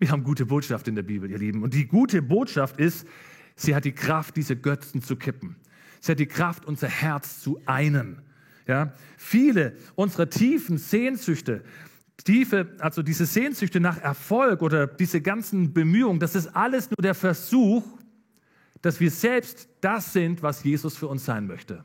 Wir 0.03 0.11
haben 0.11 0.25
gute 0.25 0.47
Botschaft 0.47 0.89
in 0.89 0.97
der 0.97 1.05
Bibel, 1.05 1.31
ihr 1.31 1.39
Lieben. 1.39 1.63
Und 1.63 1.75
die 1.75 1.87
gute 1.87 2.23
Botschaft 2.23 2.81
ist, 2.81 3.07
sie 3.55 3.73
hat 3.73 3.85
die 3.85 3.93
Kraft, 3.93 4.37
diese 4.37 4.57
Götzen 4.57 5.01
zu 5.01 5.15
kippen. 5.15 5.55
Sie 6.01 6.11
hat 6.11 6.19
die 6.19 6.27
Kraft, 6.27 6.65
unser 6.65 6.89
Herz 6.89 7.41
zu 7.41 7.61
einen. 7.67 8.21
Ja, 8.67 8.95
viele 9.17 9.77
unserer 9.95 10.29
tiefen 10.29 10.77
Sehnsüchte, 10.77 11.63
tiefe, 12.25 12.75
also 12.81 13.05
diese 13.05 13.27
Sehnsüchte 13.27 13.79
nach 13.79 13.97
Erfolg 14.01 14.63
oder 14.63 14.89
diese 14.89 15.21
ganzen 15.21 15.73
Bemühungen, 15.73 16.19
das 16.19 16.35
ist 16.35 16.49
alles 16.49 16.91
nur 16.91 17.01
der 17.01 17.15
Versuch, 17.15 17.85
dass 18.81 18.99
wir 18.99 19.13
selbst 19.13 19.69
das 19.83 20.13
sind, 20.13 20.43
was 20.43 20.65
Jesus 20.65 20.97
für 20.97 21.07
uns 21.07 21.25
sein 21.25 21.47
möchte. 21.47 21.85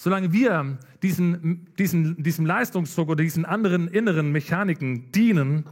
Solange 0.00 0.32
wir 0.32 0.78
diesen, 1.02 1.66
diesen, 1.76 2.22
diesem 2.22 2.46
Leistungsdruck 2.46 3.08
oder 3.08 3.24
diesen 3.24 3.44
anderen 3.44 3.88
inneren 3.88 4.30
Mechaniken 4.30 5.10
dienen, 5.10 5.64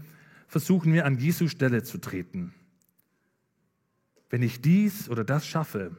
versuchen 0.49 0.93
wir 0.93 1.07
an 1.07 1.17
Jesu 1.17 1.47
Stelle 1.47 1.85
zu 1.85 1.99
treten. 1.99 2.53
Wenn 4.29 4.43
ich 4.43 4.61
dies 4.61 5.09
oder 5.09 5.23
das 5.23 5.47
schaffe, 5.47 5.97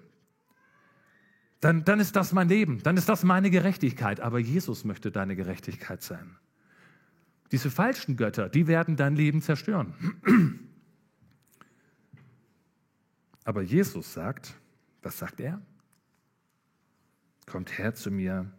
dann, 1.61 1.85
dann 1.85 2.01
ist 2.01 2.17
das 2.17 2.33
mein 2.33 2.49
Leben, 2.49 2.83
dann 2.83 2.97
ist 2.97 3.07
das 3.07 3.23
meine 3.23 3.49
Gerechtigkeit. 3.49 4.19
Aber 4.19 4.39
Jesus 4.39 4.83
möchte 4.83 5.09
deine 5.09 5.37
Gerechtigkeit 5.37 6.01
sein. 6.01 6.35
Diese 7.53 7.71
falschen 7.71 8.17
Götter, 8.17 8.49
die 8.49 8.67
werden 8.67 8.97
dein 8.97 9.15
Leben 9.15 9.41
zerstören. 9.41 9.93
Aber 13.45 13.61
Jesus 13.61 14.11
sagt, 14.11 14.53
was 15.01 15.17
sagt 15.17 15.39
er? 15.39 15.61
Kommt 17.47 17.77
her 17.77 17.95
zu 17.95 18.11
mir, 18.11 18.51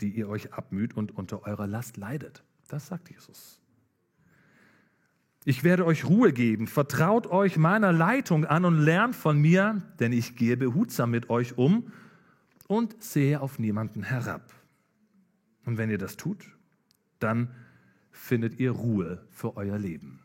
die 0.00 0.10
ihr 0.10 0.28
euch 0.28 0.52
abmüht 0.52 0.94
und 0.94 1.12
unter 1.12 1.46
eurer 1.46 1.66
Last 1.66 1.96
leidet. 1.96 2.42
Das 2.68 2.88
sagt 2.88 3.10
Jesus. 3.10 3.60
Ich 5.44 5.64
werde 5.64 5.84
euch 5.84 6.04
Ruhe 6.04 6.32
geben. 6.32 6.66
Vertraut 6.66 7.26
euch 7.26 7.56
meiner 7.56 7.92
Leitung 7.92 8.44
an 8.44 8.64
und 8.64 8.78
lernt 8.78 9.14
von 9.16 9.38
mir, 9.40 9.82
denn 9.98 10.12
ich 10.12 10.36
gehe 10.36 10.56
behutsam 10.56 11.10
mit 11.10 11.30
euch 11.30 11.58
um 11.58 11.92
und 12.68 13.02
sehe 13.02 13.40
auf 13.40 13.58
niemanden 13.58 14.02
herab. 14.02 14.52
Und 15.64 15.78
wenn 15.78 15.90
ihr 15.90 15.98
das 15.98 16.16
tut, 16.16 16.46
dann 17.18 17.54
findet 18.10 18.58
ihr 18.58 18.70
Ruhe 18.70 19.26
für 19.30 19.56
euer 19.56 19.78
Leben. 19.78 20.20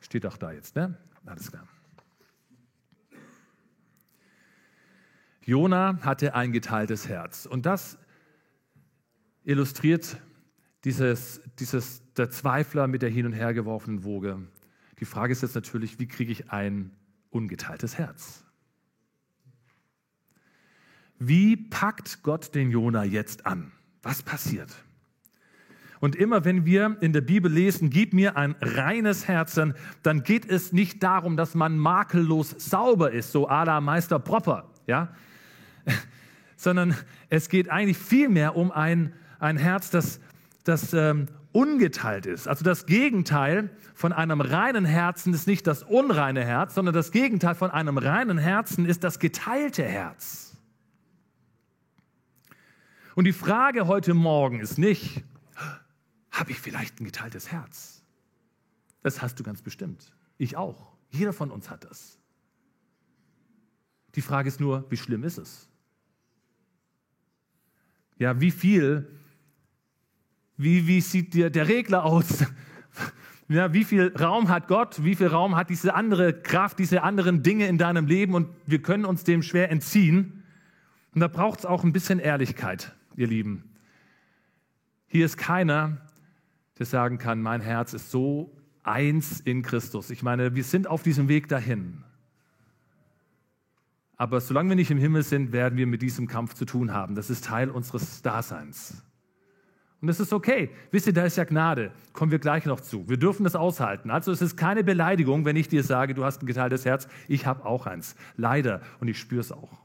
Steht 0.00 0.26
auch 0.26 0.36
da 0.36 0.52
jetzt, 0.52 0.76
ne? 0.76 0.96
Alles 1.24 1.50
klar. 1.50 1.66
Jona 5.46 5.98
hatte 6.02 6.34
ein 6.34 6.50
geteiltes 6.50 7.08
Herz. 7.08 7.46
Und 7.46 7.66
das 7.66 7.98
illustriert 9.44 10.16
dieses, 10.84 11.40
dieses, 11.60 12.02
der 12.14 12.30
Zweifler 12.30 12.88
mit 12.88 13.00
der 13.00 13.10
hin 13.10 13.26
und 13.26 13.32
her 13.32 13.54
geworfenen 13.54 14.02
Woge. 14.02 14.38
Die 14.98 15.04
Frage 15.04 15.32
ist 15.32 15.42
jetzt 15.42 15.54
natürlich, 15.54 16.00
wie 16.00 16.08
kriege 16.08 16.32
ich 16.32 16.50
ein 16.50 16.90
ungeteiltes 17.30 17.96
Herz? 17.96 18.44
Wie 21.18 21.56
packt 21.56 22.24
Gott 22.24 22.54
den 22.56 22.72
Jona 22.72 23.04
jetzt 23.04 23.46
an? 23.46 23.70
Was 24.02 24.24
passiert? 24.24 24.74
Und 26.00 26.16
immer 26.16 26.44
wenn 26.44 26.66
wir 26.66 26.96
in 27.00 27.12
der 27.12 27.20
Bibel 27.20 27.50
lesen, 27.50 27.88
gib 27.88 28.12
mir 28.12 28.36
ein 28.36 28.56
reines 28.60 29.28
Herz, 29.28 29.58
dann 30.02 30.22
geht 30.24 30.44
es 30.44 30.72
nicht 30.72 31.04
darum, 31.04 31.36
dass 31.36 31.54
man 31.54 31.78
makellos 31.78 32.50
sauber 32.58 33.12
ist, 33.12 33.30
so 33.30 33.48
à 33.48 33.64
la 33.64 33.80
Meister 33.80 34.18
Propper, 34.18 34.70
ja? 34.86 35.14
sondern 36.56 36.94
es 37.28 37.48
geht 37.48 37.68
eigentlich 37.70 37.98
vielmehr 37.98 38.56
um 38.56 38.70
ein, 38.70 39.12
ein 39.38 39.56
Herz, 39.56 39.90
das, 39.90 40.20
das 40.64 40.92
ähm, 40.92 41.28
ungeteilt 41.52 42.26
ist. 42.26 42.48
Also 42.48 42.64
das 42.64 42.86
Gegenteil 42.86 43.70
von 43.94 44.12
einem 44.12 44.40
reinen 44.40 44.84
Herzen 44.84 45.32
ist 45.32 45.46
nicht 45.46 45.66
das 45.66 45.82
unreine 45.82 46.44
Herz, 46.44 46.74
sondern 46.74 46.94
das 46.94 47.12
Gegenteil 47.12 47.54
von 47.54 47.70
einem 47.70 47.96
reinen 47.96 48.36
Herzen 48.36 48.84
ist 48.84 49.04
das 49.04 49.18
geteilte 49.18 49.84
Herz. 49.84 50.56
Und 53.14 53.24
die 53.24 53.32
Frage 53.32 53.86
heute 53.86 54.12
Morgen 54.12 54.60
ist 54.60 54.76
nicht, 54.76 55.24
habe 56.30 56.50
ich 56.50 56.60
vielleicht 56.60 57.00
ein 57.00 57.04
geteiltes 57.06 57.50
Herz? 57.50 58.02
Das 59.02 59.22
hast 59.22 59.40
du 59.40 59.42
ganz 59.42 59.62
bestimmt. 59.62 60.12
Ich 60.36 60.58
auch. 60.58 60.92
Jeder 61.08 61.32
von 61.32 61.50
uns 61.50 61.70
hat 61.70 61.84
das. 61.84 62.18
Die 64.14 64.20
Frage 64.20 64.48
ist 64.48 64.60
nur, 64.60 64.84
wie 64.90 64.98
schlimm 64.98 65.24
ist 65.24 65.38
es? 65.38 65.68
Ja, 68.18 68.40
wie 68.40 68.50
viel, 68.50 69.08
wie, 70.56 70.86
wie 70.86 71.00
sieht 71.00 71.34
dir 71.34 71.50
der 71.50 71.68
Regler 71.68 72.04
aus? 72.04 72.44
Ja, 73.48 73.72
wie 73.72 73.84
viel 73.84 74.12
Raum 74.16 74.48
hat 74.48 74.66
Gott? 74.66 75.04
Wie 75.04 75.14
viel 75.14 75.28
Raum 75.28 75.54
hat 75.54 75.70
diese 75.70 75.94
andere 75.94 76.32
Kraft, 76.32 76.80
diese 76.80 77.04
anderen 77.04 77.44
Dinge 77.44 77.68
in 77.68 77.78
deinem 77.78 78.08
Leben? 78.08 78.34
Und 78.34 78.48
wir 78.66 78.82
können 78.82 79.04
uns 79.04 79.22
dem 79.22 79.40
schwer 79.44 79.70
entziehen. 79.70 80.42
Und 81.14 81.20
da 81.20 81.28
braucht 81.28 81.60
es 81.60 81.64
auch 81.64 81.84
ein 81.84 81.92
bisschen 81.92 82.18
Ehrlichkeit 82.18 82.92
ihr 83.14 83.28
Lieben. 83.28 83.62
Hier 85.06 85.24
ist 85.24 85.36
keiner, 85.36 85.98
der 86.78 86.86
sagen 86.86 87.18
kann, 87.18 87.40
mein 87.40 87.60
Herz 87.60 87.94
ist 87.94 88.10
so 88.10 88.52
eins 88.82 89.40
in 89.40 89.62
Christus. 89.62 90.10
Ich 90.10 90.22
meine, 90.22 90.54
wir 90.54 90.64
sind 90.64 90.88
auf 90.88 91.02
diesem 91.02 91.28
Weg 91.28 91.48
dahin. 91.48 92.02
Aber 94.16 94.40
solange 94.40 94.70
wir 94.70 94.76
nicht 94.76 94.90
im 94.90 94.98
Himmel 94.98 95.22
sind, 95.22 95.52
werden 95.52 95.76
wir 95.76 95.86
mit 95.86 96.00
diesem 96.02 96.26
Kampf 96.26 96.54
zu 96.54 96.64
tun 96.64 96.92
haben. 96.92 97.14
Das 97.14 97.28
ist 97.28 97.44
Teil 97.44 97.70
unseres 97.70 98.22
Daseins. 98.22 99.02
Und 100.00 100.08
das 100.08 100.20
ist 100.20 100.32
okay. 100.32 100.70
Wisst 100.90 101.06
ihr, 101.06 101.12
da 101.12 101.24
ist 101.24 101.36
ja 101.36 101.44
Gnade. 101.44 101.90
Kommen 102.12 102.30
wir 102.30 102.38
gleich 102.38 102.66
noch 102.66 102.80
zu. 102.80 103.08
Wir 103.08 103.16
dürfen 103.16 103.44
das 103.44 103.56
aushalten. 103.56 104.10
Also 104.10 104.30
es 104.30 104.42
ist 104.42 104.56
keine 104.56 104.84
Beleidigung, 104.84 105.44
wenn 105.44 105.56
ich 105.56 105.68
dir 105.68 105.82
sage, 105.82 106.14
du 106.14 106.24
hast 106.24 106.42
ein 106.42 106.46
geteiltes 106.46 106.84
Herz. 106.84 107.08
Ich 107.28 107.46
habe 107.46 107.64
auch 107.64 107.86
eins. 107.86 108.14
Leider. 108.36 108.82
Und 109.00 109.08
ich 109.08 109.18
spüre 109.18 109.40
es 109.40 109.52
auch. 109.52 109.78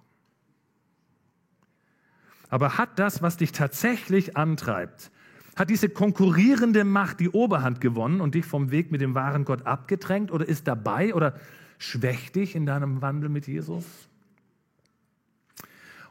Aber 2.50 2.78
hat 2.78 3.00
das, 3.00 3.22
was 3.22 3.38
dich 3.38 3.54
tatsächlich 3.54 4.36
antreibt, 4.36 5.12
hat 5.56 5.70
diese 5.70 5.90
konkurrierende 5.90 6.84
Macht 6.84 7.20
die 7.20 7.30
Oberhand 7.30 7.82
gewonnen 7.82 8.22
und 8.22 8.36
dich 8.36 8.46
vom 8.46 8.72
Weg 8.72 8.92
mit 8.92 9.02
dem 9.02 9.16
wahren 9.16 9.46
Gott 9.46 9.66
abgedrängt 9.66 10.32
oder 10.32 10.48
ist 10.48 10.68
dabei 10.68 11.14
oder 11.14 11.36
schwächt 11.78 12.36
dich 12.36 12.56
in 12.56 12.66
deinem 12.66 13.02
Wandel 13.02 13.30
mit 13.30 13.48
Jesus? 13.48 13.86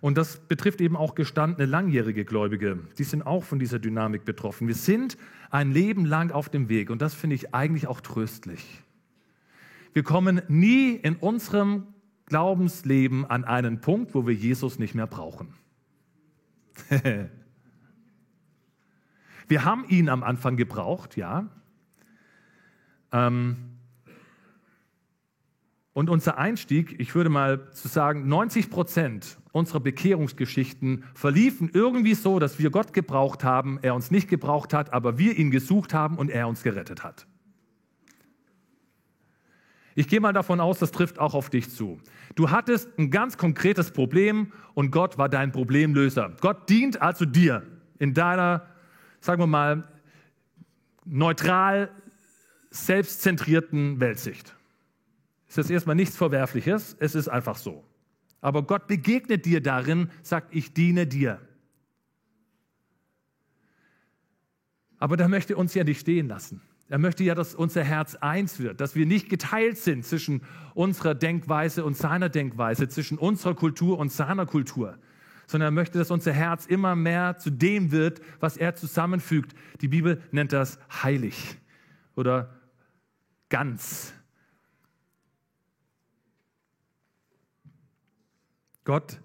Und 0.00 0.16
das 0.16 0.38
betrifft 0.38 0.80
eben 0.80 0.96
auch 0.96 1.14
gestandene 1.14 1.66
langjährige 1.66 2.24
Gläubige. 2.24 2.78
Die 2.98 3.04
sind 3.04 3.26
auch 3.26 3.44
von 3.44 3.58
dieser 3.58 3.78
Dynamik 3.78 4.24
betroffen. 4.24 4.66
Wir 4.66 4.74
sind 4.74 5.18
ein 5.50 5.72
Leben 5.72 6.06
lang 6.06 6.30
auf 6.30 6.48
dem 6.48 6.68
Weg 6.68 6.90
und 6.90 7.02
das 7.02 7.14
finde 7.14 7.36
ich 7.36 7.54
eigentlich 7.54 7.86
auch 7.86 8.00
tröstlich. 8.00 8.82
Wir 9.92 10.02
kommen 10.02 10.40
nie 10.48 10.92
in 10.92 11.16
unserem 11.16 11.88
Glaubensleben 12.26 13.26
an 13.26 13.44
einen 13.44 13.80
Punkt, 13.80 14.14
wo 14.14 14.26
wir 14.26 14.34
Jesus 14.34 14.78
nicht 14.78 14.94
mehr 14.94 15.06
brauchen. 15.06 15.52
Wir 19.48 19.64
haben 19.64 19.84
ihn 19.88 20.08
am 20.08 20.22
Anfang 20.22 20.56
gebraucht, 20.56 21.16
ja. 21.16 21.48
Ähm, 23.10 23.69
und 26.00 26.08
unser 26.08 26.38
Einstieg, 26.38 26.98
ich 26.98 27.14
würde 27.14 27.28
mal 27.28 27.70
zu 27.72 27.86
sagen, 27.86 28.26
90 28.26 28.70
Prozent 28.70 29.36
unserer 29.52 29.80
Bekehrungsgeschichten 29.80 31.04
verliefen 31.12 31.70
irgendwie 31.74 32.14
so, 32.14 32.38
dass 32.38 32.58
wir 32.58 32.70
Gott 32.70 32.94
gebraucht 32.94 33.44
haben, 33.44 33.78
er 33.82 33.94
uns 33.94 34.10
nicht 34.10 34.26
gebraucht 34.26 34.72
hat, 34.72 34.94
aber 34.94 35.18
wir 35.18 35.38
ihn 35.38 35.50
gesucht 35.50 35.92
haben 35.92 36.16
und 36.16 36.30
er 36.30 36.48
uns 36.48 36.62
gerettet 36.62 37.04
hat. 37.04 37.26
Ich 39.94 40.08
gehe 40.08 40.20
mal 40.20 40.32
davon 40.32 40.58
aus, 40.58 40.78
das 40.78 40.90
trifft 40.90 41.18
auch 41.18 41.34
auf 41.34 41.50
dich 41.50 41.68
zu. 41.68 42.00
Du 42.34 42.50
hattest 42.50 42.98
ein 42.98 43.10
ganz 43.10 43.36
konkretes 43.36 43.90
Problem 43.90 44.54
und 44.72 44.92
Gott 44.92 45.18
war 45.18 45.28
dein 45.28 45.52
Problemlöser. 45.52 46.34
Gott 46.40 46.70
dient 46.70 47.02
also 47.02 47.26
dir 47.26 47.62
in 47.98 48.14
deiner, 48.14 48.66
sagen 49.20 49.42
wir 49.42 49.46
mal, 49.46 49.86
neutral, 51.04 51.90
selbstzentrierten 52.70 54.00
Weltsicht. 54.00 54.56
Ist 55.58 55.70
erstmal 55.70 55.96
nichts 55.96 56.16
Verwerfliches, 56.16 56.96
es 57.00 57.14
ist 57.14 57.28
einfach 57.28 57.56
so. 57.56 57.84
Aber 58.40 58.62
Gott 58.62 58.86
begegnet 58.86 59.44
dir 59.44 59.60
darin, 59.60 60.10
sagt, 60.22 60.54
ich 60.54 60.72
diene 60.72 61.06
dir. 61.06 61.40
Aber 64.98 65.16
da 65.16 65.28
möchte 65.28 65.56
uns 65.56 65.74
ja 65.74 65.82
nicht 65.82 66.00
stehen 66.00 66.28
lassen. 66.28 66.62
Er 66.88 66.98
möchte 66.98 67.22
ja, 67.24 67.34
dass 67.34 67.54
unser 67.54 67.84
Herz 67.84 68.16
eins 68.16 68.58
wird, 68.58 68.80
dass 68.80 68.94
wir 68.94 69.06
nicht 69.06 69.28
geteilt 69.28 69.78
sind 69.78 70.04
zwischen 70.04 70.42
unserer 70.74 71.14
Denkweise 71.14 71.84
und 71.84 71.96
seiner 71.96 72.28
Denkweise, 72.28 72.88
zwischen 72.88 73.16
unserer 73.16 73.54
Kultur 73.54 73.98
und 73.98 74.10
seiner 74.10 74.44
Kultur, 74.44 74.98
sondern 75.46 75.68
er 75.68 75.72
möchte, 75.72 75.98
dass 75.98 76.10
unser 76.10 76.32
Herz 76.32 76.66
immer 76.66 76.96
mehr 76.96 77.38
zu 77.38 77.50
dem 77.50 77.92
wird, 77.92 78.20
was 78.40 78.56
er 78.56 78.74
zusammenfügt. 78.74 79.54
Die 79.80 79.88
Bibel 79.88 80.20
nennt 80.32 80.52
das 80.52 80.78
heilig 81.02 81.58
oder 82.16 82.60
ganz. 83.48 84.12
Gott 88.84 89.20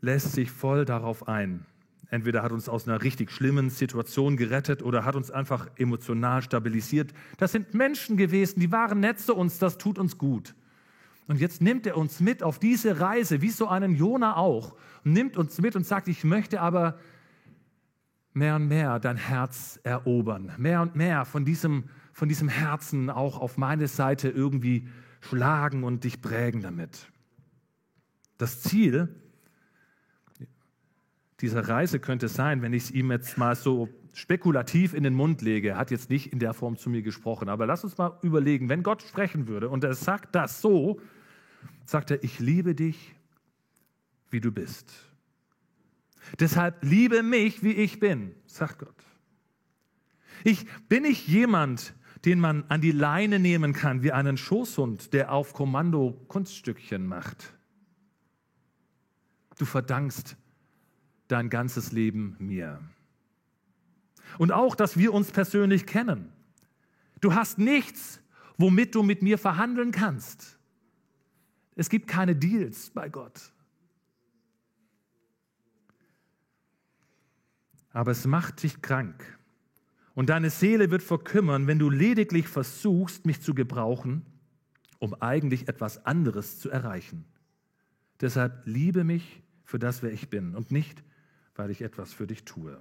lässt 0.00 0.32
sich 0.32 0.50
voll 0.50 0.84
darauf 0.84 1.28
ein, 1.28 1.66
Entweder 2.08 2.42
hat 2.42 2.52
uns 2.52 2.68
aus 2.68 2.86
einer 2.86 3.02
richtig 3.02 3.32
schlimmen 3.32 3.68
Situation 3.68 4.36
gerettet 4.36 4.82
oder 4.82 5.04
hat 5.04 5.16
uns 5.16 5.30
einfach 5.30 5.68
emotional 5.76 6.40
stabilisiert. 6.40 7.12
Das 7.36 7.52
sind 7.52 7.74
Menschen 7.74 8.16
gewesen, 8.16 8.60
die 8.60 8.70
waren 8.70 9.00
nett 9.00 9.18
zu 9.18 9.34
uns, 9.34 9.58
das 9.58 9.76
tut 9.76 9.98
uns 9.98 10.16
gut. 10.16 10.54
Und 11.26 11.40
jetzt 11.40 11.60
nimmt 11.60 11.86
er 11.86 11.96
uns 11.96 12.20
mit 12.20 12.44
auf 12.44 12.60
diese 12.60 13.00
Reise, 13.00 13.42
wie 13.42 13.50
so 13.50 13.66
einen 13.66 13.96
Jona 13.96 14.36
auch, 14.36 14.76
nimmt 15.02 15.36
uns 15.36 15.60
mit 15.60 15.74
und 15.74 15.84
sagt, 15.84 16.06
ich 16.06 16.22
möchte 16.22 16.60
aber 16.60 16.96
mehr 18.32 18.54
und 18.54 18.68
mehr 18.68 19.00
dein 19.00 19.16
Herz 19.16 19.80
erobern, 19.82 20.52
mehr 20.58 20.82
und 20.82 20.94
mehr 20.94 21.24
von 21.24 21.44
diesem, 21.44 21.84
von 22.12 22.28
diesem 22.28 22.48
Herzen 22.48 23.10
auch 23.10 23.40
auf 23.40 23.58
meine 23.58 23.88
Seite 23.88 24.28
irgendwie 24.28 24.86
schlagen 25.20 25.82
und 25.82 26.04
dich 26.04 26.22
prägen 26.22 26.62
damit. 26.62 27.08
Das 28.38 28.60
Ziel 28.62 29.08
dieser 31.40 31.68
Reise 31.68 32.00
könnte 32.00 32.28
sein, 32.28 32.62
wenn 32.62 32.72
ich 32.72 32.84
es 32.84 32.90
ihm 32.90 33.10
jetzt 33.10 33.36
mal 33.36 33.54
so 33.54 33.88
spekulativ 34.14 34.94
in 34.94 35.02
den 35.02 35.12
Mund 35.12 35.42
lege. 35.42 35.70
Er 35.70 35.76
hat 35.76 35.90
jetzt 35.90 36.08
nicht 36.08 36.32
in 36.32 36.38
der 36.38 36.54
Form 36.54 36.76
zu 36.76 36.88
mir 36.88 37.02
gesprochen. 37.02 37.50
Aber 37.50 37.66
lass 37.66 37.84
uns 37.84 37.98
mal 37.98 38.18
überlegen, 38.22 38.68
wenn 38.68 38.82
Gott 38.82 39.02
sprechen 39.02 39.46
würde 39.46 39.68
und 39.68 39.84
er 39.84 39.94
sagt 39.94 40.34
das 40.34 40.62
so, 40.62 41.00
sagt 41.84 42.10
er, 42.10 42.24
ich 42.24 42.38
liebe 42.38 42.74
dich, 42.74 43.14
wie 44.30 44.40
du 44.40 44.50
bist. 44.50 44.92
Deshalb 46.40 46.82
liebe 46.82 47.22
mich, 47.22 47.62
wie 47.62 47.72
ich 47.72 48.00
bin, 48.00 48.34
sagt 48.46 48.78
Gott. 48.78 49.04
Ich 50.44 50.66
bin 50.88 51.02
nicht 51.02 51.28
jemand, 51.28 51.94
den 52.24 52.40
man 52.40 52.64
an 52.68 52.80
die 52.80 52.92
Leine 52.92 53.38
nehmen 53.38 53.72
kann 53.72 54.02
wie 54.02 54.12
einen 54.12 54.36
Schoßhund, 54.36 55.12
der 55.12 55.30
auf 55.30 55.52
Kommando 55.52 56.12
Kunststückchen 56.28 57.06
macht. 57.06 57.55
Du 59.58 59.64
verdankst 59.64 60.36
dein 61.28 61.50
ganzes 61.50 61.92
Leben 61.92 62.36
mir. 62.38 62.80
Und 64.38 64.52
auch, 64.52 64.74
dass 64.74 64.96
wir 64.96 65.12
uns 65.12 65.30
persönlich 65.30 65.86
kennen. 65.86 66.32
Du 67.20 67.34
hast 67.34 67.58
nichts, 67.58 68.20
womit 68.58 68.94
du 68.94 69.02
mit 69.02 69.22
mir 69.22 69.38
verhandeln 69.38 69.92
kannst. 69.92 70.58
Es 71.74 71.88
gibt 71.88 72.06
keine 72.08 72.36
Deals 72.36 72.90
bei 72.90 73.08
Gott. 73.08 73.52
Aber 77.90 78.10
es 78.10 78.26
macht 78.26 78.62
dich 78.62 78.82
krank. 78.82 79.38
Und 80.14 80.30
deine 80.30 80.50
Seele 80.50 80.90
wird 80.90 81.02
verkümmern, 81.02 81.66
wenn 81.66 81.78
du 81.78 81.90
lediglich 81.90 82.48
versuchst, 82.48 83.26
mich 83.26 83.42
zu 83.42 83.54
gebrauchen, 83.54 84.24
um 84.98 85.14
eigentlich 85.14 85.68
etwas 85.68 86.04
anderes 86.06 86.58
zu 86.58 86.70
erreichen. 86.70 87.26
Deshalb 88.20 88.62
liebe 88.66 89.04
mich 89.04 89.42
für 89.66 89.78
das, 89.78 90.02
wer 90.02 90.12
ich 90.12 90.30
bin 90.30 90.54
und 90.54 90.70
nicht, 90.70 91.02
weil 91.56 91.70
ich 91.70 91.82
etwas 91.82 92.14
für 92.14 92.26
dich 92.26 92.44
tue. 92.44 92.78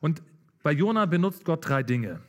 Und 0.00 0.22
bei 0.62 0.72
Jona 0.72 1.06
benutzt 1.06 1.44
Gott 1.44 1.66
drei 1.66 1.82
Dinge. 1.82 2.20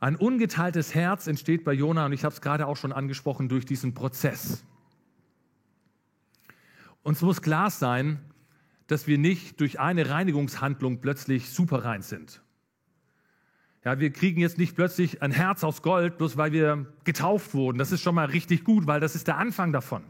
Ein 0.00 0.16
ungeteiltes 0.16 0.94
Herz 0.94 1.26
entsteht 1.26 1.64
bei 1.64 1.72
Jona, 1.72 2.06
und 2.06 2.12
ich 2.12 2.24
habe 2.24 2.34
es 2.34 2.40
gerade 2.40 2.66
auch 2.66 2.76
schon 2.76 2.92
angesprochen, 2.92 3.48
durch 3.48 3.64
diesen 3.64 3.94
Prozess. 3.94 4.64
Uns 7.02 7.20
muss 7.20 7.42
klar 7.42 7.70
sein, 7.70 8.20
dass 8.86 9.06
wir 9.06 9.18
nicht 9.18 9.60
durch 9.60 9.80
eine 9.80 10.08
Reinigungshandlung 10.10 11.00
plötzlich 11.00 11.50
super 11.50 11.84
rein 11.84 12.02
sind. 12.02 12.43
Ja, 13.84 14.00
wir 14.00 14.10
kriegen 14.10 14.40
jetzt 14.40 14.56
nicht 14.56 14.74
plötzlich 14.74 15.20
ein 15.20 15.30
Herz 15.30 15.62
aus 15.62 15.82
Gold, 15.82 16.16
bloß 16.16 16.38
weil 16.38 16.52
wir 16.52 16.86
getauft 17.04 17.52
wurden. 17.52 17.76
Das 17.76 17.92
ist 17.92 18.00
schon 18.00 18.14
mal 18.14 18.26
richtig 18.26 18.64
gut, 18.64 18.86
weil 18.86 18.98
das 18.98 19.14
ist 19.14 19.26
der 19.26 19.36
Anfang 19.36 19.72
davon. 19.72 20.02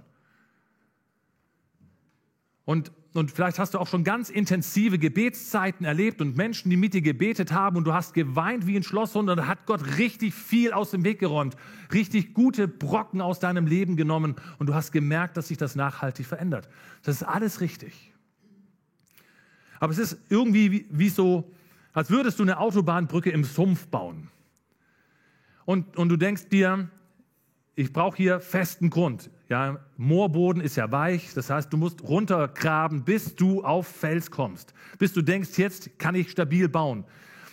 Und, 2.64 2.92
und 3.14 3.32
vielleicht 3.32 3.58
hast 3.58 3.74
du 3.74 3.78
auch 3.78 3.88
schon 3.88 4.04
ganz 4.04 4.30
intensive 4.30 4.98
Gebetszeiten 4.98 5.84
erlebt 5.84 6.20
und 6.20 6.36
Menschen, 6.36 6.70
die 6.70 6.76
mit 6.76 6.94
dir 6.94 7.02
gebetet 7.02 7.52
haben 7.52 7.76
und 7.76 7.84
du 7.84 7.92
hast 7.92 8.14
geweint 8.14 8.66
wie 8.68 8.76
ein 8.76 8.84
Schlosshund 8.84 9.28
und 9.28 9.46
hat 9.46 9.66
Gott 9.66 9.98
richtig 9.98 10.32
viel 10.34 10.72
aus 10.72 10.92
dem 10.92 11.02
Weg 11.02 11.18
geräumt, 11.18 11.56
richtig 11.92 12.32
gute 12.32 12.68
Brocken 12.68 13.20
aus 13.20 13.40
deinem 13.40 13.66
Leben 13.66 13.96
genommen 13.96 14.36
und 14.58 14.68
du 14.68 14.74
hast 14.74 14.92
gemerkt, 14.92 15.36
dass 15.36 15.48
sich 15.48 15.58
das 15.58 15.74
nachhaltig 15.74 16.26
verändert. 16.26 16.68
Das 17.02 17.16
ist 17.16 17.22
alles 17.24 17.60
richtig. 17.60 18.12
Aber 19.80 19.92
es 19.92 19.98
ist 19.98 20.16
irgendwie 20.30 20.70
wie, 20.70 20.86
wie 20.90 21.08
so, 21.08 21.52
als 21.94 22.10
würdest 22.10 22.38
du 22.38 22.42
eine 22.42 22.58
Autobahnbrücke 22.58 23.30
im 23.30 23.44
Sumpf 23.44 23.86
bauen. 23.86 24.28
Und, 25.64 25.96
und 25.96 26.10
du 26.10 26.16
denkst 26.16 26.48
dir, 26.48 26.90
ich 27.76 27.92
brauche 27.92 28.16
hier 28.16 28.40
festen 28.40 28.90
Grund. 28.90 29.30
Ja, 29.48 29.78
Moorboden 29.96 30.60
ist 30.60 30.76
ja 30.76 30.90
weich, 30.92 31.32
das 31.34 31.50
heißt, 31.50 31.72
du 31.72 31.76
musst 31.76 32.02
runtergraben, 32.02 33.04
bis 33.04 33.34
du 33.34 33.64
auf 33.64 33.86
Fels 33.86 34.30
kommst, 34.30 34.74
bis 34.98 35.12
du 35.12 35.22
denkst, 35.22 35.56
jetzt 35.56 35.98
kann 35.98 36.14
ich 36.14 36.30
stabil 36.30 36.68
bauen. 36.68 37.04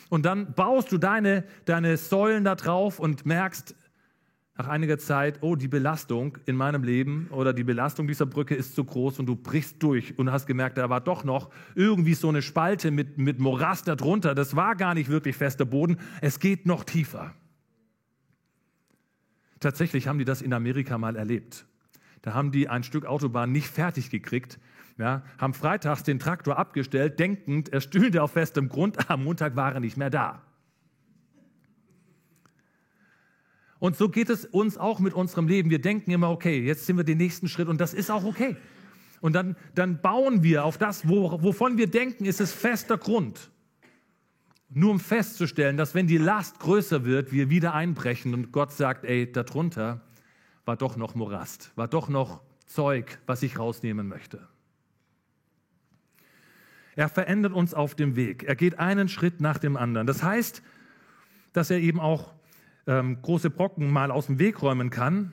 Und 0.09 0.25
dann 0.25 0.53
baust 0.53 0.91
du 0.91 0.97
deine, 0.97 1.45
deine 1.65 1.95
Säulen 1.95 2.43
da 2.43 2.55
drauf 2.55 2.99
und 2.99 3.25
merkst 3.25 3.75
nach 4.57 4.67
einiger 4.67 4.97
Zeit, 4.97 5.39
oh, 5.41 5.55
die 5.55 5.67
Belastung 5.67 6.37
in 6.45 6.55
meinem 6.55 6.83
Leben 6.83 7.27
oder 7.31 7.53
die 7.53 7.63
Belastung 7.63 8.07
dieser 8.07 8.25
Brücke 8.25 8.53
ist 8.53 8.75
zu 8.75 8.83
groß 8.83 9.19
und 9.19 9.25
du 9.25 9.35
brichst 9.35 9.81
durch 9.81 10.17
und 10.19 10.31
hast 10.31 10.45
gemerkt, 10.45 10.77
da 10.77 10.89
war 10.89 11.01
doch 11.01 11.23
noch 11.23 11.49
irgendwie 11.73 12.13
so 12.13 12.29
eine 12.29 12.41
Spalte 12.41 12.91
mit, 12.91 13.17
mit 13.17 13.39
Morast 13.39 13.87
darunter. 13.87 14.35
Das 14.35 14.55
war 14.55 14.75
gar 14.75 14.93
nicht 14.93 15.09
wirklich 15.09 15.35
fester 15.35 15.65
Boden. 15.65 15.97
Es 16.21 16.39
geht 16.39 16.65
noch 16.65 16.83
tiefer. 16.83 17.33
Tatsächlich 19.59 20.07
haben 20.07 20.19
die 20.19 20.25
das 20.25 20.41
in 20.41 20.53
Amerika 20.53 20.97
mal 20.97 21.15
erlebt. 21.15 21.65
Da 22.21 22.33
haben 22.33 22.51
die 22.51 22.67
ein 22.67 22.83
Stück 22.83 23.05
Autobahn 23.05 23.51
nicht 23.51 23.67
fertig 23.67 24.09
gekriegt, 24.09 24.59
ja, 24.97 25.23
haben 25.37 25.53
freitags 25.53 26.03
den 26.03 26.19
Traktor 26.19 26.57
abgestellt, 26.57 27.19
denkend, 27.19 27.69
er 27.69 27.81
stühlte 27.81 28.21
auf 28.21 28.31
festem 28.33 28.69
Grund, 28.69 29.09
am 29.09 29.23
Montag 29.23 29.55
war 29.55 29.73
er 29.73 29.79
nicht 29.79 29.97
mehr 29.97 30.09
da. 30.09 30.43
Und 33.81 33.97
so 33.97 34.09
geht 34.09 34.29
es 34.29 34.45
uns 34.45 34.77
auch 34.77 34.99
mit 34.99 35.15
unserem 35.15 35.47
Leben. 35.47 35.71
Wir 35.71 35.81
denken 35.81 36.11
immer, 36.11 36.29
okay, 36.29 36.63
jetzt 36.63 36.85
sind 36.85 36.97
wir 36.97 37.03
den 37.03 37.17
nächsten 37.17 37.47
Schritt 37.47 37.67
und 37.67 37.81
das 37.81 37.95
ist 37.95 38.11
auch 38.11 38.23
okay. 38.23 38.55
Und 39.21 39.33
dann, 39.33 39.55
dann 39.73 39.99
bauen 40.03 40.43
wir 40.43 40.65
auf 40.65 40.77
das, 40.77 41.07
wo, 41.07 41.41
wovon 41.41 41.79
wir 41.79 41.87
denken, 41.87 42.25
ist 42.25 42.39
es 42.39 42.53
fester 42.53 42.99
Grund. 42.99 43.49
Nur 44.69 44.91
um 44.91 44.99
festzustellen, 44.99 45.77
dass 45.77 45.95
wenn 45.95 46.05
die 46.05 46.19
Last 46.19 46.59
größer 46.59 47.05
wird, 47.05 47.31
wir 47.31 47.49
wieder 47.49 47.73
einbrechen 47.73 48.35
und 48.35 48.51
Gott 48.51 48.71
sagt, 48.71 49.03
ey, 49.03 49.31
darunter 49.31 50.01
war 50.63 50.77
doch 50.77 50.95
noch 50.95 51.15
Morast, 51.15 51.71
war 51.75 51.87
doch 51.87 52.07
noch 52.07 52.41
Zeug, 52.67 53.17
was 53.25 53.41
ich 53.41 53.57
rausnehmen 53.57 54.07
möchte. 54.07 54.47
Er 56.95 57.09
verändert 57.09 57.53
uns 57.53 57.73
auf 57.73 57.95
dem 57.95 58.15
Weg. 58.15 58.43
Er 58.43 58.55
geht 58.55 58.77
einen 58.77 59.09
Schritt 59.09 59.41
nach 59.41 59.57
dem 59.57 59.75
anderen. 59.75 60.05
Das 60.05 60.21
heißt, 60.21 60.61
dass 61.51 61.71
er 61.71 61.79
eben 61.79 61.99
auch 61.99 62.31
ähm, 62.87 63.21
große 63.21 63.49
Brocken 63.49 63.91
mal 63.91 64.11
aus 64.11 64.27
dem 64.27 64.39
Weg 64.39 64.61
räumen 64.61 64.89
kann. 64.89 65.31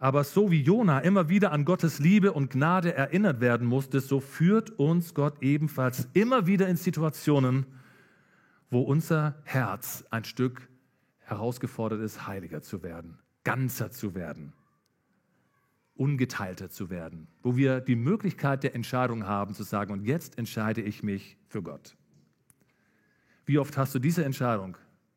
Aber 0.00 0.22
so 0.22 0.50
wie 0.50 0.62
Jona 0.62 1.00
immer 1.00 1.28
wieder 1.28 1.50
an 1.50 1.64
Gottes 1.64 1.98
Liebe 1.98 2.32
und 2.32 2.50
Gnade 2.50 2.94
erinnert 2.94 3.40
werden 3.40 3.66
musste, 3.66 4.00
so 4.00 4.20
führt 4.20 4.70
uns 4.78 5.12
Gott 5.12 5.42
ebenfalls 5.42 6.08
immer 6.12 6.46
wieder 6.46 6.68
in 6.68 6.76
Situationen, 6.76 7.66
wo 8.70 8.80
unser 8.82 9.40
Herz 9.44 10.04
ein 10.10 10.24
Stück 10.24 10.68
herausgefordert 11.18 12.00
ist, 12.00 12.26
heiliger 12.26 12.62
zu 12.62 12.82
werden, 12.82 13.18
ganzer 13.42 13.90
zu 13.90 14.14
werden, 14.14 14.52
ungeteilter 15.94 16.70
zu 16.70 16.90
werden, 16.90 17.26
wo 17.42 17.56
wir 17.56 17.80
die 17.80 17.96
Möglichkeit 17.96 18.62
der 18.62 18.74
Entscheidung 18.76 19.26
haben 19.26 19.52
zu 19.52 19.64
sagen, 19.64 19.92
und 19.92 20.04
jetzt 20.04 20.38
entscheide 20.38 20.80
ich 20.80 21.02
mich 21.02 21.38
für 21.48 21.62
Gott. 21.62 21.96
Wie 23.46 23.58
oft 23.58 23.76
hast 23.76 23.94
du 23.94 23.98
diese 23.98 24.24
Entscheidung? 24.24 24.76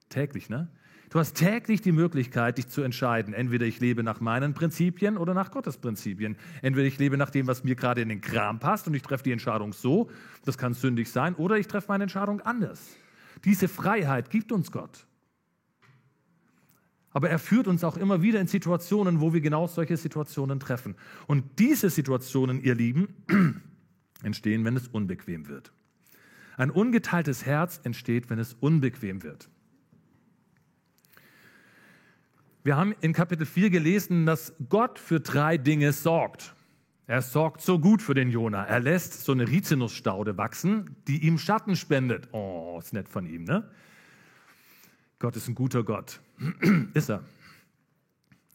Täglich, 0.09 0.49
ne? 0.49 0.69
Du 1.11 1.19
hast 1.19 1.33
täglich 1.33 1.81
die 1.81 1.91
Möglichkeit, 1.91 2.57
dich 2.57 2.69
zu 2.69 2.83
entscheiden. 2.83 3.33
Entweder 3.33 3.65
ich 3.65 3.81
lebe 3.81 4.01
nach 4.01 4.21
meinen 4.21 4.53
Prinzipien 4.53 5.17
oder 5.17 5.33
nach 5.33 5.51
Gottes 5.51 5.77
Prinzipien. 5.77 6.37
Entweder 6.61 6.87
ich 6.87 6.97
lebe 6.99 7.17
nach 7.17 7.29
dem, 7.29 7.47
was 7.47 7.65
mir 7.65 7.75
gerade 7.75 7.99
in 8.01 8.07
den 8.07 8.21
Kram 8.21 8.59
passt 8.59 8.87
und 8.87 8.93
ich 8.93 9.01
treffe 9.01 9.25
die 9.25 9.33
Entscheidung 9.33 9.73
so, 9.73 10.09
das 10.45 10.57
kann 10.57 10.73
sündig 10.73 11.11
sein, 11.11 11.35
oder 11.35 11.57
ich 11.57 11.67
treffe 11.67 11.87
meine 11.89 12.05
Entscheidung 12.05 12.39
anders. 12.39 12.95
Diese 13.43 13.67
Freiheit 13.67 14.29
gibt 14.29 14.53
uns 14.53 14.71
Gott. 14.71 15.05
Aber 17.11 17.29
er 17.29 17.39
führt 17.39 17.67
uns 17.67 17.83
auch 17.83 17.97
immer 17.97 18.21
wieder 18.21 18.39
in 18.39 18.47
Situationen, 18.47 19.19
wo 19.19 19.33
wir 19.33 19.41
genau 19.41 19.67
solche 19.67 19.97
Situationen 19.97 20.61
treffen. 20.61 20.95
Und 21.27 21.59
diese 21.59 21.89
Situationen, 21.89 22.61
ihr 22.63 22.73
Lieben, 22.73 23.09
entstehen, 24.23 24.63
wenn 24.63 24.77
es 24.77 24.87
unbequem 24.87 25.49
wird. 25.49 25.73
Ein 26.55 26.71
ungeteiltes 26.71 27.45
Herz 27.45 27.81
entsteht, 27.83 28.29
wenn 28.29 28.39
es 28.39 28.53
unbequem 28.53 29.23
wird. 29.23 29.49
Wir 32.63 32.77
haben 32.77 32.93
in 33.01 33.13
Kapitel 33.13 33.45
4 33.45 33.71
gelesen, 33.71 34.27
dass 34.27 34.53
Gott 34.69 34.99
für 34.99 35.19
drei 35.19 35.57
Dinge 35.57 35.93
sorgt. 35.93 36.53
Er 37.07 37.23
sorgt 37.23 37.61
so 37.61 37.79
gut 37.79 38.03
für 38.03 38.13
den 38.13 38.29
Jona. 38.29 38.63
Er 38.65 38.79
lässt 38.79 39.25
so 39.25 39.31
eine 39.31 39.47
Rizinusstaude 39.47 40.37
wachsen, 40.37 40.95
die 41.07 41.25
ihm 41.25 41.39
Schatten 41.39 41.75
spendet. 41.75 42.29
Oh, 42.33 42.77
ist 42.79 42.93
nett 42.93 43.09
von 43.09 43.25
ihm, 43.25 43.45
ne? 43.45 43.69
Gott 45.17 45.35
ist 45.35 45.47
ein 45.47 45.55
guter 45.55 45.83
Gott. 45.83 46.21
ist 46.93 47.09
er. 47.09 47.23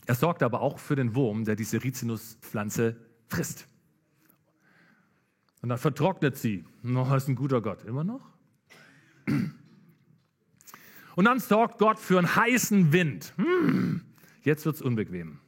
Er 0.07 0.15
sorgt 0.15 0.45
aber 0.45 0.61
auch 0.61 0.79
für 0.79 0.95
den 0.95 1.17
Wurm, 1.17 1.45
der 1.45 1.57
diese 1.57 1.83
Rizinuspflanze 1.83 2.97
frisst. 3.29 3.67
Und 5.63 5.69
dann 5.69 5.79
vertrocknet 5.79 6.37
sie. 6.37 6.65
Noch 6.83 7.13
ist 7.13 7.29
ein 7.29 7.35
guter 7.35 7.61
Gott. 7.61 7.85
Immer 7.85 8.05
noch? 8.05 8.36
Und 11.17 11.25
dann 11.25 11.41
sorgt 11.41 11.79
Gott 11.79 11.99
für 11.99 12.19
einen 12.19 12.37
heißen 12.37 12.93
Wind. 12.93 13.33
Hm, 13.37 14.03
jetzt 14.43 14.67
wird's 14.67 14.83
unbequem. 14.83 15.41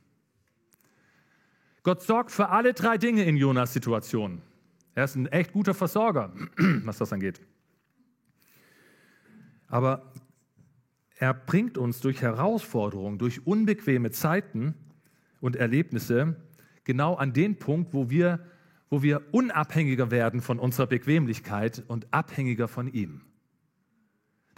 Gott 1.82 2.02
sorgt 2.02 2.32
für 2.32 2.48
alle 2.48 2.72
drei 2.72 2.98
Dinge 2.98 3.24
in 3.24 3.36
Jonas 3.36 3.74
Situation. 3.74 4.40
Er 4.94 5.04
ist 5.04 5.14
ein 5.14 5.26
echt 5.26 5.52
guter 5.52 5.74
Versorger, 5.74 6.32
was 6.84 6.98
das 6.98 7.12
angeht. 7.12 7.40
Aber 9.68 10.10
er 11.16 11.34
bringt 11.34 11.76
uns 11.76 12.00
durch 12.00 12.22
Herausforderungen, 12.22 13.18
durch 13.18 13.46
unbequeme 13.46 14.10
Zeiten 14.10 14.74
und 15.40 15.54
Erlebnisse 15.54 16.36
genau 16.84 17.14
an 17.14 17.34
den 17.34 17.58
Punkt, 17.58 17.92
wo 17.92 18.08
wir, 18.08 18.40
wo 18.88 19.02
wir 19.02 19.22
unabhängiger 19.32 20.10
werden 20.10 20.40
von 20.40 20.58
unserer 20.58 20.86
Bequemlichkeit 20.86 21.84
und 21.88 22.06
abhängiger 22.10 22.68
von 22.68 22.90
ihm. 22.90 23.20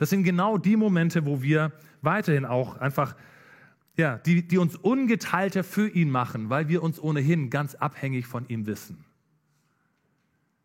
Das 0.01 0.09
sind 0.09 0.25
genau 0.25 0.57
die 0.57 0.77
Momente, 0.77 1.27
wo 1.27 1.43
wir 1.43 1.73
weiterhin 2.01 2.47
auch 2.47 2.79
einfach, 2.79 3.15
ja, 3.99 4.17
die, 4.17 4.49
die 4.49 4.57
uns 4.57 4.75
ungeteilter 4.75 5.63
für 5.63 5.91
ihn 5.91 6.09
machen, 6.09 6.49
weil 6.49 6.69
wir 6.69 6.83
uns 6.83 6.99
ohnehin 6.99 7.51
ganz 7.51 7.75
abhängig 7.75 8.27
von 8.27 8.49
ihm 8.49 8.65
wissen. 8.65 9.05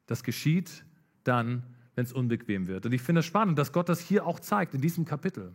Das 0.06 0.24
geschieht 0.24 0.86
dann, 1.26 1.64
wenn 1.96 2.06
es 2.06 2.14
unbequem 2.14 2.68
wird. 2.68 2.86
Und 2.86 2.94
ich 2.94 3.02
finde 3.02 3.20
es 3.20 3.26
spannend, 3.26 3.60
dass 3.60 3.74
Gott 3.74 3.90
das 3.90 4.00
hier 4.00 4.26
auch 4.26 4.40
zeigt, 4.40 4.74
in 4.74 4.80
diesem 4.80 5.04
Kapitel. 5.04 5.54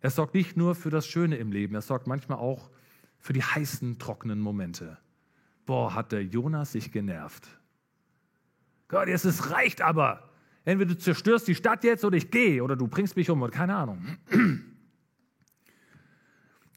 Er 0.00 0.10
sorgt 0.10 0.34
nicht 0.34 0.56
nur 0.56 0.74
für 0.74 0.90
das 0.90 1.06
Schöne 1.06 1.36
im 1.36 1.52
Leben, 1.52 1.76
er 1.76 1.82
sorgt 1.82 2.08
manchmal 2.08 2.38
auch 2.38 2.68
für 3.20 3.32
die 3.32 3.44
heißen, 3.44 4.00
trockenen 4.00 4.40
Momente. 4.40 4.98
Boah, 5.66 5.94
hat 5.94 6.10
der 6.10 6.24
Jonas 6.24 6.72
sich 6.72 6.90
genervt. 6.90 7.46
Gott, 8.88 9.06
jetzt 9.06 9.24
es 9.24 9.52
reicht 9.52 9.82
aber. 9.82 10.27
Entweder 10.64 10.94
du 10.94 10.98
zerstörst 10.98 11.48
die 11.48 11.54
Stadt 11.54 11.84
jetzt 11.84 12.04
oder 12.04 12.16
ich 12.16 12.30
gehe 12.30 12.62
oder 12.62 12.76
du 12.76 12.88
bringst 12.88 13.16
mich 13.16 13.30
um 13.30 13.42
oder 13.42 13.52
keine 13.52 13.74
Ahnung. 13.74 14.06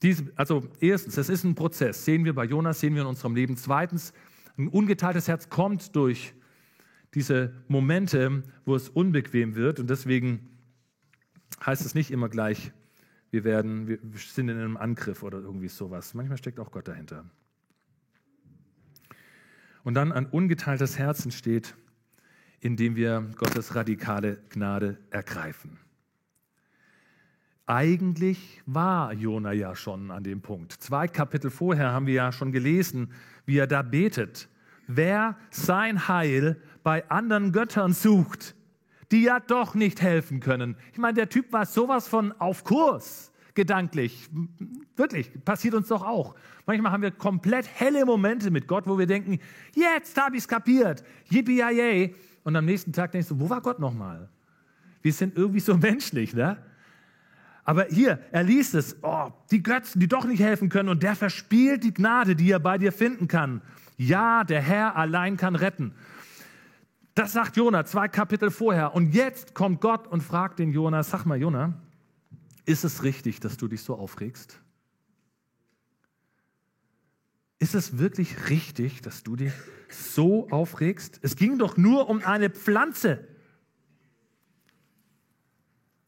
Dies, 0.02 0.24
also 0.36 0.68
erstens, 0.80 1.18
es 1.18 1.30
ist 1.30 1.44
ein 1.44 1.56
Prozess. 1.56 2.06
Sehen 2.06 2.26
wir 2.26 2.34
bei 2.34 2.46
Jonas, 2.46 2.80
sehen 2.80 2.96
wir 2.96 3.02
in 3.02 3.08
unserem 3.08 3.36
Leben. 3.36 3.56
Zweitens, 3.58 4.14
ein 4.58 4.68
ungeteiltes 4.68 5.28
Herz 5.28 5.50
kommt 5.50 5.96
durch 5.96 6.34
diese 7.14 7.54
Momente, 7.68 8.44
wo 8.66 8.76
es 8.76 8.90
unbequem 8.90 9.56
wird. 9.56 9.80
Und 9.80 9.90
deswegen 9.90 10.50
heißt 11.66 11.86
es 11.86 11.94
nicht 11.94 12.10
immer 12.12 12.30
gleich, 12.30 12.72
wir, 13.30 13.44
werden, 13.44 13.88
wir 13.88 14.00
sind 14.16 14.50
in 14.50 14.58
einem 14.58 14.78
Angriff 14.78 15.24
oder 15.24 15.40
irgendwie 15.40 15.68
sowas. 15.68 16.14
Manchmal 16.14 16.38
steckt 16.38 16.60
auch 16.60 16.72
Gott 16.72 16.88
dahinter. 16.88 17.26
Und 19.84 19.94
dann 19.94 20.12
ein 20.12 20.26
ungeteiltes 20.26 20.98
Herz 20.98 21.24
entsteht, 21.24 21.76
indem 22.62 22.96
wir 22.96 23.28
Gottes 23.36 23.76
radikale 23.76 24.38
Gnade 24.50 24.98
ergreifen. 25.10 25.78
Eigentlich 27.66 28.62
war 28.66 29.14
Jona 29.14 29.52
ja 29.52 29.76
schon 29.76 30.12
an 30.12 30.24
dem 30.24 30.42
Punkt. 30.42 30.74
Zwei 30.74 31.08
Kapitel 31.08 31.50
vorher 31.50 31.92
haben 31.92 32.06
wir 32.06 32.14
ja 32.14 32.32
schon 32.32 32.52
gelesen, 32.52 33.12
wie 33.46 33.58
er 33.58 33.68
da 33.68 33.82
betet. 33.82 34.50
Wer 34.88 35.38
sein 35.52 36.08
Heil 36.08 36.62
bei 36.84 37.10
anderen 37.10 37.52
Göttern 37.52 37.94
sucht, 37.94 38.56
die 39.12 39.24
ja 39.24 39.40
doch 39.40 39.74
nicht 39.74 40.02
helfen 40.02 40.40
können. 40.40 40.76
Ich 40.92 41.00
meine, 41.00 41.14
der 41.14 41.30
Typ 41.30 41.52
war 41.52 41.66
sowas 41.66 42.08
von 42.08 42.32
auf 42.34 42.64
Kurs, 42.64 43.32
gedanklich. 43.54 44.30
Wirklich, 44.96 45.32
passiert 45.46 45.74
uns 45.74 45.88
doch 45.88 46.04
auch. 46.04 46.36
Manchmal 46.66 46.92
haben 46.92 47.04
wir 47.04 47.12
komplett 47.12 47.68
helle 47.68 48.06
Momente 48.06 48.52
mit 48.52 48.68
Gott, 48.68 48.86
wo 48.88 48.98
wir 48.98 49.08
denken, 49.08 49.40
jetzt 49.76 50.20
habe 50.20 50.36
ich 50.36 50.44
es 50.44 50.48
kapiert, 50.48 51.04
yippie 51.30 51.62
Und 52.44 52.56
am 52.56 52.66
nächsten 52.66 52.94
Tag 52.94 53.12
denkst 53.12 53.30
du, 53.30 53.40
wo 53.40 53.50
war 53.50 53.62
Gott 53.62 53.80
nochmal? 53.80 54.30
Wir 55.02 55.14
sind 55.14 55.38
irgendwie 55.38 55.60
so 55.60 55.76
menschlich, 55.78 56.34
ne? 56.34 56.58
Aber 57.64 57.86
hier, 57.86 58.20
er 58.32 58.44
liest 58.44 58.74
es, 58.74 58.98
oh, 59.04 59.32
die 59.52 59.62
Götzen, 59.62 60.00
die 60.00 60.08
doch 60.08 60.26
nicht 60.26 60.42
helfen 60.42 60.70
können 60.70 60.90
und 60.90 61.04
der 61.04 61.16
verspielt 61.16 61.84
die 61.84 61.94
Gnade, 61.94 62.36
die 62.36 62.50
er 62.52 62.60
bei 62.60 62.78
dir 62.78 62.92
finden 62.92 63.28
kann. 63.28 63.62
Ja, 63.98 64.44
der 64.44 64.62
Herr 64.62 64.96
allein 64.96 65.38
kann 65.38 65.56
retten. 65.56 65.94
Das 67.14 67.34
sagt 67.34 67.58
Jona 67.58 67.86
zwei 67.86 68.08
Kapitel 68.08 68.52
vorher. 68.52 68.96
Und 68.96 69.14
jetzt 69.14 69.54
kommt 69.54 69.82
Gott 69.82 70.08
und 70.08 70.22
fragt 70.22 70.60
den 70.60 70.72
Jona, 70.72 71.04
sag 71.04 71.26
mal 71.26 71.40
Jona, 71.40 71.74
ist 72.66 72.84
es 72.84 73.04
richtig, 73.04 73.40
dass 73.40 73.58
du 73.58 73.68
dich 73.68 73.84
so 73.84 73.96
aufregst? 73.96 74.61
Ist 77.62 77.76
es 77.76 78.00
wirklich 78.00 78.50
richtig, 78.50 79.02
dass 79.04 79.22
du 79.22 79.36
dich 79.36 79.54
so 79.88 80.50
aufregst? 80.50 81.20
Es 81.22 81.36
ging 81.36 81.60
doch 81.60 81.78
nur 81.78 82.10
um 82.10 82.24
eine 82.24 82.50
Pflanze. 82.50 83.28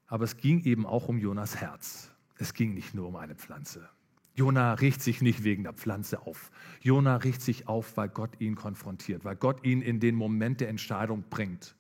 Aber 0.07 0.23
es 0.23 0.37
ging 0.37 0.63
eben 0.63 0.87
auch 0.87 1.09
um 1.09 1.19
Jonas 1.19 1.57
Herz. 1.57 2.09
Es 2.39 2.55
ging 2.55 2.73
nicht 2.73 2.95
nur 2.95 3.07
um 3.07 3.15
eine 3.17 3.35
Pflanze. 3.35 3.87
Jona 4.33 4.73
riecht 4.73 5.03
sich 5.03 5.21
nicht 5.21 5.43
wegen 5.43 5.61
der 5.61 5.73
Pflanze 5.73 6.25
auf. 6.25 6.49
Jona 6.81 7.17
riecht 7.17 7.43
sich 7.43 7.67
auf, 7.67 7.97
weil 7.97 8.09
Gott 8.09 8.41
ihn 8.41 8.55
konfrontiert, 8.55 9.23
weil 9.23 9.35
Gott 9.35 9.63
ihn 9.63 9.83
in 9.83 9.99
den 9.99 10.15
Moment 10.15 10.59
der 10.59 10.69
Entscheidung 10.69 11.23
bringt. 11.29 11.75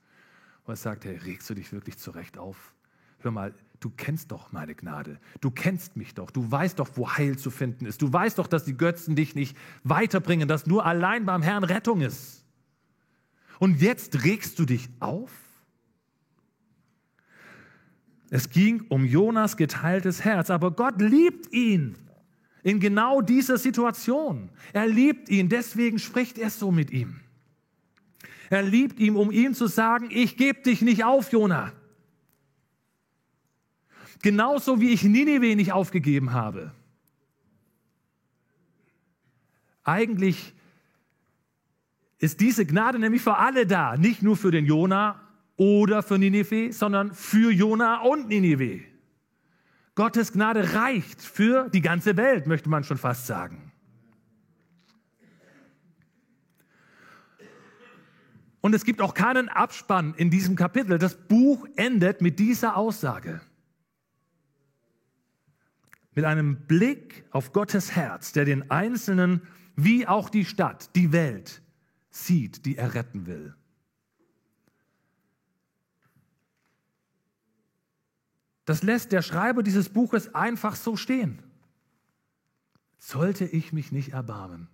Und 0.65 0.73
er 0.73 0.77
sagt, 0.77 1.05
hey, 1.05 1.17
regst 1.17 1.49
du 1.49 1.55
dich 1.55 1.71
wirklich 1.71 1.97
zurecht 1.97 2.37
auf? 2.37 2.75
Hör 3.21 3.31
mal, 3.31 3.55
du 3.83 3.91
kennst 3.95 4.31
doch 4.31 4.51
meine 4.51 4.75
Gnade. 4.75 5.19
Du 5.41 5.51
kennst 5.51 5.97
mich 5.97 6.13
doch. 6.13 6.31
Du 6.31 6.49
weißt 6.49 6.79
doch, 6.79 6.89
wo 6.95 7.09
Heil 7.09 7.37
zu 7.37 7.51
finden 7.51 7.85
ist. 7.85 8.01
Du 8.01 8.11
weißt 8.11 8.39
doch, 8.39 8.47
dass 8.47 8.63
die 8.63 8.77
Götzen 8.77 9.15
dich 9.15 9.35
nicht 9.35 9.57
weiterbringen, 9.83 10.47
dass 10.47 10.65
nur 10.65 10.85
allein 10.85 11.25
beim 11.25 11.41
Herrn 11.41 11.63
Rettung 11.63 12.01
ist. 12.01 12.45
Und 13.59 13.81
jetzt 13.81 14.23
regst 14.23 14.57
du 14.59 14.65
dich 14.65 14.89
auf? 14.99 15.31
Es 18.29 18.49
ging 18.49 18.85
um 18.89 19.05
Jonas 19.05 19.57
geteiltes 19.57 20.23
Herz, 20.23 20.49
aber 20.49 20.71
Gott 20.71 20.99
liebt 21.01 21.53
ihn 21.53 21.95
in 22.63 22.79
genau 22.79 23.21
dieser 23.21 23.57
Situation. 23.57 24.49
Er 24.71 24.87
liebt 24.87 25.29
ihn, 25.29 25.49
deswegen 25.49 25.99
spricht 25.99 26.37
er 26.37 26.49
so 26.49 26.71
mit 26.71 26.91
ihm. 26.91 27.19
Er 28.49 28.63
liebt 28.63 28.99
ihn, 28.99 29.15
um 29.15 29.31
ihm 29.31 29.53
zu 29.53 29.67
sagen, 29.67 30.09
ich 30.09 30.37
gebe 30.37 30.61
dich 30.61 30.81
nicht 30.81 31.03
auf, 31.03 31.31
Jona. 31.31 31.73
Genauso 34.23 34.79
wie 34.79 34.93
ich 34.93 35.03
Ninive 35.03 35.53
nicht 35.55 35.73
aufgegeben 35.73 36.31
habe. 36.31 36.71
Eigentlich 39.83 40.53
ist 42.19 42.39
diese 42.39 42.65
Gnade 42.65 42.99
nämlich 42.99 43.21
für 43.21 43.35
alle 43.35 43.67
da, 43.67 43.97
nicht 43.97 44.21
nur 44.21 44.37
für 44.37 44.49
den 44.49 44.65
Jona 44.65 45.19
oder 45.57 46.01
für 46.03 46.17
Ninive, 46.17 46.71
sondern 46.71 47.13
für 47.13 47.51
Jona 47.51 48.01
und 48.01 48.29
Ninive. 48.29 48.85
Gottes 49.93 50.31
Gnade 50.31 50.73
reicht 50.73 51.21
für 51.21 51.69
die 51.69 51.81
ganze 51.81 52.15
Welt, 52.15 52.47
möchte 52.47 52.69
man 52.69 52.85
schon 52.85 52.97
fast 52.97 53.27
sagen. 53.27 53.73
Und 58.61 58.73
es 58.73 58.85
gibt 58.85 59.01
auch 59.01 59.13
keinen 59.13 59.49
Abspann 59.49 60.13
in 60.15 60.29
diesem 60.29 60.55
Kapitel. 60.55 60.97
Das 60.97 61.15
Buch 61.15 61.67
endet 61.75 62.21
mit 62.21 62.39
dieser 62.39 62.77
Aussage. 62.77 63.41
Mit 66.15 66.25
einem 66.25 66.67
Blick 66.67 67.25
auf 67.31 67.53
Gottes 67.53 67.95
Herz, 67.95 68.31
der 68.33 68.45
den 68.45 68.69
Einzelnen 68.69 69.41
wie 69.75 70.07
auch 70.07 70.29
die 70.29 70.45
Stadt, 70.45 70.95
die 70.95 71.11
Welt 71.11 71.61
sieht, 72.11 72.65
die 72.65 72.77
er 72.77 72.93
retten 72.93 73.25
will. 73.25 73.55
Das 78.65 78.83
lässt 78.83 79.11
der 79.11 79.21
Schreiber 79.21 79.63
dieses 79.63 79.89
Buches 79.89 80.33
einfach 80.33 80.75
so 80.75 80.95
stehen. 80.95 81.41
Sollte 82.97 83.45
ich 83.45 83.73
mich 83.73 83.91
nicht 83.91 84.13
erbarmen? 84.13 84.69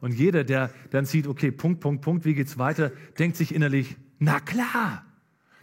Und 0.00 0.12
jeder, 0.12 0.44
der 0.44 0.70
dann 0.90 1.06
sieht, 1.06 1.26
okay, 1.26 1.50
Punkt, 1.50 1.80
Punkt, 1.80 2.02
Punkt, 2.02 2.24
wie 2.26 2.34
geht's 2.34 2.58
weiter, 2.58 2.90
denkt 3.18 3.36
sich 3.36 3.54
innerlich, 3.54 3.96
na 4.18 4.40
klar, 4.40 5.06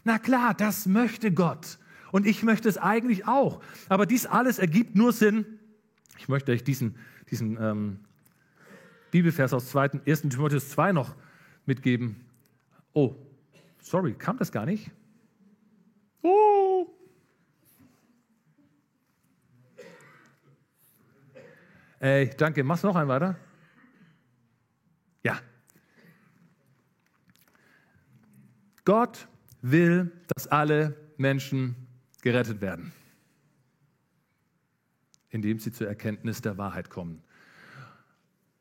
na 0.03 0.17
klar, 0.17 0.55
das 0.55 0.87
möchte 0.87 1.31
Gott. 1.31 1.77
Und 2.13 2.27
ich 2.27 2.43
möchte 2.43 2.69
es 2.69 2.77
eigentlich 2.77 3.27
auch. 3.27 3.59
Aber 3.89 4.05
dies 4.05 4.27
alles 4.27 4.59
ergibt 4.59 4.95
nur 4.95 5.11
Sinn. 5.11 5.59
Ich 6.19 6.29
möchte 6.29 6.51
euch 6.51 6.63
diesen, 6.63 6.95
diesen 7.31 7.57
ähm, 7.59 7.99
Bibelvers 9.09 9.51
aus 9.51 9.69
2, 9.69 10.01
1. 10.05 10.21
Timotheus 10.29 10.69
2 10.69 10.91
noch 10.91 11.15
mitgeben. 11.65 12.17
Oh, 12.93 13.15
sorry, 13.79 14.13
kam 14.13 14.37
das 14.37 14.51
gar 14.51 14.67
nicht? 14.67 14.91
Oh, 16.21 16.87
Ey, 21.99 22.29
danke. 22.37 22.63
Machst 22.63 22.83
du 22.83 22.89
noch 22.89 22.97
einen 22.97 23.07
weiter? 23.07 23.37
Ja. 25.23 25.39
Gott 28.85 29.25
will, 29.61 30.11
dass 30.27 30.45
alle 30.45 30.95
Menschen 31.15 31.82
gerettet 32.23 32.61
werden, 32.61 32.93
indem 35.29 35.59
sie 35.59 35.71
zur 35.71 35.87
Erkenntnis 35.87 36.41
der 36.41 36.57
Wahrheit 36.57 36.89
kommen. 36.89 37.21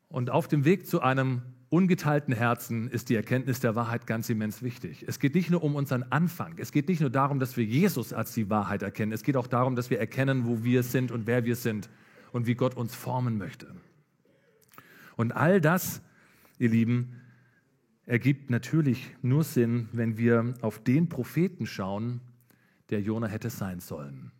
Und 0.09 0.29
auf 0.29 0.47
dem 0.47 0.65
Weg 0.65 0.85
zu 0.85 1.01
einem 1.01 1.41
ungeteilten 1.69 2.35
Herzen 2.35 2.89
ist 2.89 3.09
die 3.09 3.15
Erkenntnis 3.15 3.61
der 3.61 3.73
Wahrheit 3.75 4.05
ganz 4.05 4.29
immens 4.29 4.61
wichtig. 4.61 5.05
Es 5.07 5.17
geht 5.17 5.33
nicht 5.33 5.49
nur 5.49 5.63
um 5.63 5.75
unseren 5.75 6.03
Anfang. 6.03 6.55
Es 6.59 6.71
geht 6.71 6.89
nicht 6.89 6.99
nur 6.99 7.09
darum, 7.09 7.39
dass 7.39 7.57
wir 7.57 7.63
Jesus 7.63 8.13
als 8.13 8.33
die 8.33 8.49
Wahrheit 8.49 8.83
erkennen. 8.83 9.13
Es 9.13 9.23
geht 9.23 9.37
auch 9.37 9.47
darum, 9.47 9.75
dass 9.75 9.89
wir 9.89 9.99
erkennen, 9.99 10.45
wo 10.45 10.63
wir 10.63 10.83
sind 10.83 11.11
und 11.11 11.25
wer 11.25 11.45
wir 11.45 11.55
sind 11.55 11.89
und 12.31 12.45
wie 12.45 12.55
Gott 12.55 12.75
uns 12.75 12.93
formen 12.93 13.37
möchte. 13.37 13.73
Und 15.15 15.31
all 15.31 15.61
das, 15.61 16.01
ihr 16.59 16.69
Lieben, 16.69 17.21
ergibt 18.05 18.49
natürlich 18.49 19.09
nur 19.21 19.45
Sinn, 19.45 19.87
wenn 19.93 20.17
wir 20.17 20.53
auf 20.61 20.83
den 20.83 21.07
Propheten 21.07 21.65
schauen, 21.65 22.19
der 22.93 23.01
Jona 23.01 23.25
hätte 23.25 23.49
sein 23.49 23.79
sollen. 23.79 24.31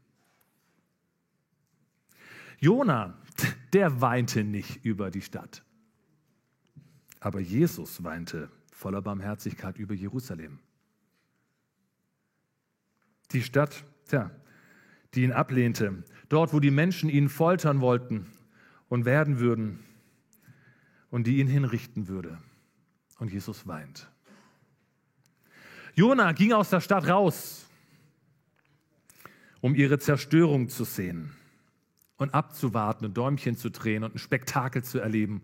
Jona, 2.59 3.17
der 3.73 3.99
weinte 3.99 4.43
nicht 4.43 4.85
über 4.85 5.09
die 5.09 5.23
Stadt. 5.23 5.63
Aber 7.19 7.39
Jesus 7.39 8.03
weinte 8.03 8.51
voller 8.71 9.01
Barmherzigkeit 9.01 9.79
über 9.79 9.95
Jerusalem. 9.95 10.59
Die 13.31 13.41
Stadt, 13.41 13.83
tja, 14.07 14.29
die 15.15 15.23
ihn 15.23 15.31
ablehnte, 15.31 16.03
dort, 16.29 16.53
wo 16.53 16.59
die 16.59 16.69
Menschen 16.69 17.09
ihn 17.09 17.27
foltern 17.27 17.81
wollten 17.81 18.27
und 18.87 19.05
werden 19.05 19.39
würden 19.39 19.79
und 21.09 21.25
die 21.25 21.39
ihn 21.39 21.47
hinrichten 21.47 22.07
würde. 22.07 22.37
Und 23.17 23.31
Jesus 23.33 23.65
weint. 23.65 24.11
Jona 25.95 26.33
ging 26.33 26.53
aus 26.53 26.69
der 26.69 26.81
Stadt 26.81 27.07
raus, 27.07 27.62
um 29.63 29.75
ihre 29.75 29.97
Zerstörung 29.97 30.67
zu 30.67 30.83
sehen 30.83 31.31
und 32.17 32.33
abzuwarten 32.33 33.05
und 33.05 33.15
Däumchen 33.15 33.55
zu 33.55 33.71
drehen 33.71 34.03
und 34.03 34.13
ein 34.13 34.19
Spektakel 34.19 34.83
zu 34.83 34.99
erleben. 34.99 35.41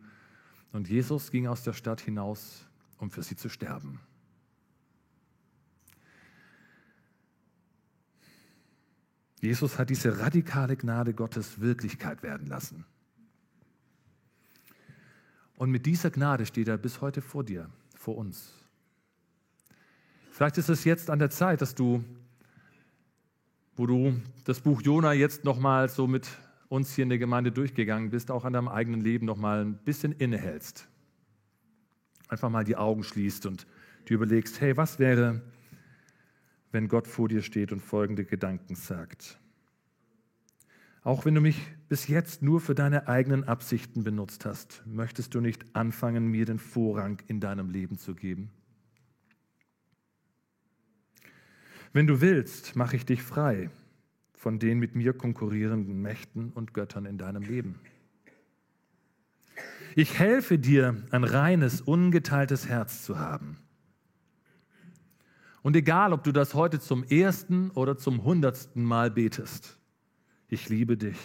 Und 0.74 0.90
Jesus 0.90 1.32
ging 1.32 1.48
aus 1.48 1.64
der 1.64 1.72
Stadt 1.72 2.02
hinaus, 2.02 2.68
um 2.98 3.12
für 3.12 3.24
sie 3.24 3.38
zu 3.38 3.48
sterben. 3.48 4.02
Jesus 9.40 9.80
hat 9.80 9.90
diese 9.90 10.20
radikale 10.20 10.76
Gnade 10.76 11.14
Gottes 11.14 11.62
Wirklichkeit 11.62 12.22
werden 12.22 12.48
lassen. 12.48 12.84
Und 15.56 15.72
mit 15.72 15.86
dieser 15.86 16.12
Gnade 16.12 16.46
steht 16.46 16.68
er 16.68 16.78
bis 16.78 17.00
heute 17.00 17.22
vor 17.22 17.46
dir, 17.46 17.70
vor 17.96 18.18
uns. 18.18 18.52
Vielleicht 20.30 20.58
ist 20.58 20.68
es 20.68 20.84
jetzt 20.84 21.10
an 21.10 21.20
der 21.20 21.30
Zeit, 21.30 21.62
dass 21.62 21.74
du, 21.74 22.04
wo 23.80 23.86
du 23.86 24.14
das 24.44 24.60
Buch 24.60 24.82
Jona 24.82 25.14
jetzt 25.14 25.46
nochmal 25.46 25.88
so 25.88 26.06
mit 26.06 26.28
uns 26.68 26.94
hier 26.94 27.04
in 27.04 27.10
der 27.10 27.18
Gemeinde 27.18 27.50
durchgegangen 27.50 28.10
bist, 28.10 28.30
auch 28.30 28.44
an 28.44 28.52
deinem 28.52 28.68
eigenen 28.68 29.00
Leben 29.00 29.26
nochmal 29.26 29.62
ein 29.62 29.78
bisschen 29.78 30.12
innehältst. 30.12 30.90
Einfach 32.28 32.50
mal 32.50 32.66
die 32.66 32.76
Augen 32.76 33.04
schließt 33.04 33.46
und 33.46 33.66
du 34.04 34.16
überlegst, 34.16 34.60
hey, 34.60 34.76
was 34.76 35.00
wäre, 35.00 35.42
wenn 36.74 36.90
Gott 36.90 37.08
vor 37.08 37.30
dir 37.30 37.42
steht 37.42 37.72
und 37.72 37.80
folgende 37.80 38.26
Gedanken 38.26 38.76
sagt. 38.76 39.40
Auch 41.02 41.24
wenn 41.24 41.36
du 41.36 41.40
mich 41.40 41.62
bis 41.88 42.10
jetzt 42.10 42.42
nur 42.42 42.60
für 42.60 42.76
deine 42.76 43.08
eigenen 43.08 43.46
Absichten 43.46 44.04
benutzt 44.04 44.44
hast, 44.44 44.84
möchtest 44.86 45.34
du 45.36 45.40
nicht 45.40 45.74
anfangen, 45.74 46.28
mir 46.28 46.44
den 46.44 46.60
Vorrang 46.60 47.22
in 47.28 47.40
deinem 47.40 47.70
Leben 47.70 47.98
zu 47.98 48.14
geben? 48.14 48.52
Wenn 51.94 52.08
du 52.08 52.22
willst, 52.22 52.76
mache 52.76 52.96
ich 52.96 53.06
dich 53.06 53.22
frei 53.22 53.70
von 54.34 54.60
den 54.60 54.80
mit 54.80 54.96
mir 54.96 55.14
konkurrierenden 55.14 56.02
Mächten 56.02 56.52
und 56.52 56.74
Göttern 56.74 57.06
in 57.06 57.18
deinem 57.18 57.44
Leben. 57.44 57.80
Ich 59.96 60.18
helfe 60.18 60.60
dir, 60.60 60.96
ein 61.12 61.24
reines, 61.24 61.82
ungeteiltes 61.82 62.70
Herz 62.70 63.04
zu 63.04 63.20
haben 63.20 63.58
und 65.62 65.76
egal, 65.76 66.14
ob 66.14 66.24
du 66.24 66.32
das 66.32 66.54
heute 66.54 66.80
zum 66.80 67.04
ersten 67.04 67.70
oder 67.72 67.98
zum 67.98 68.24
hundertsten 68.24 68.84
Mal 68.84 69.12
betest, 69.12 69.78
ich 70.48 70.70
liebe 70.70 70.98
dich 70.98 71.18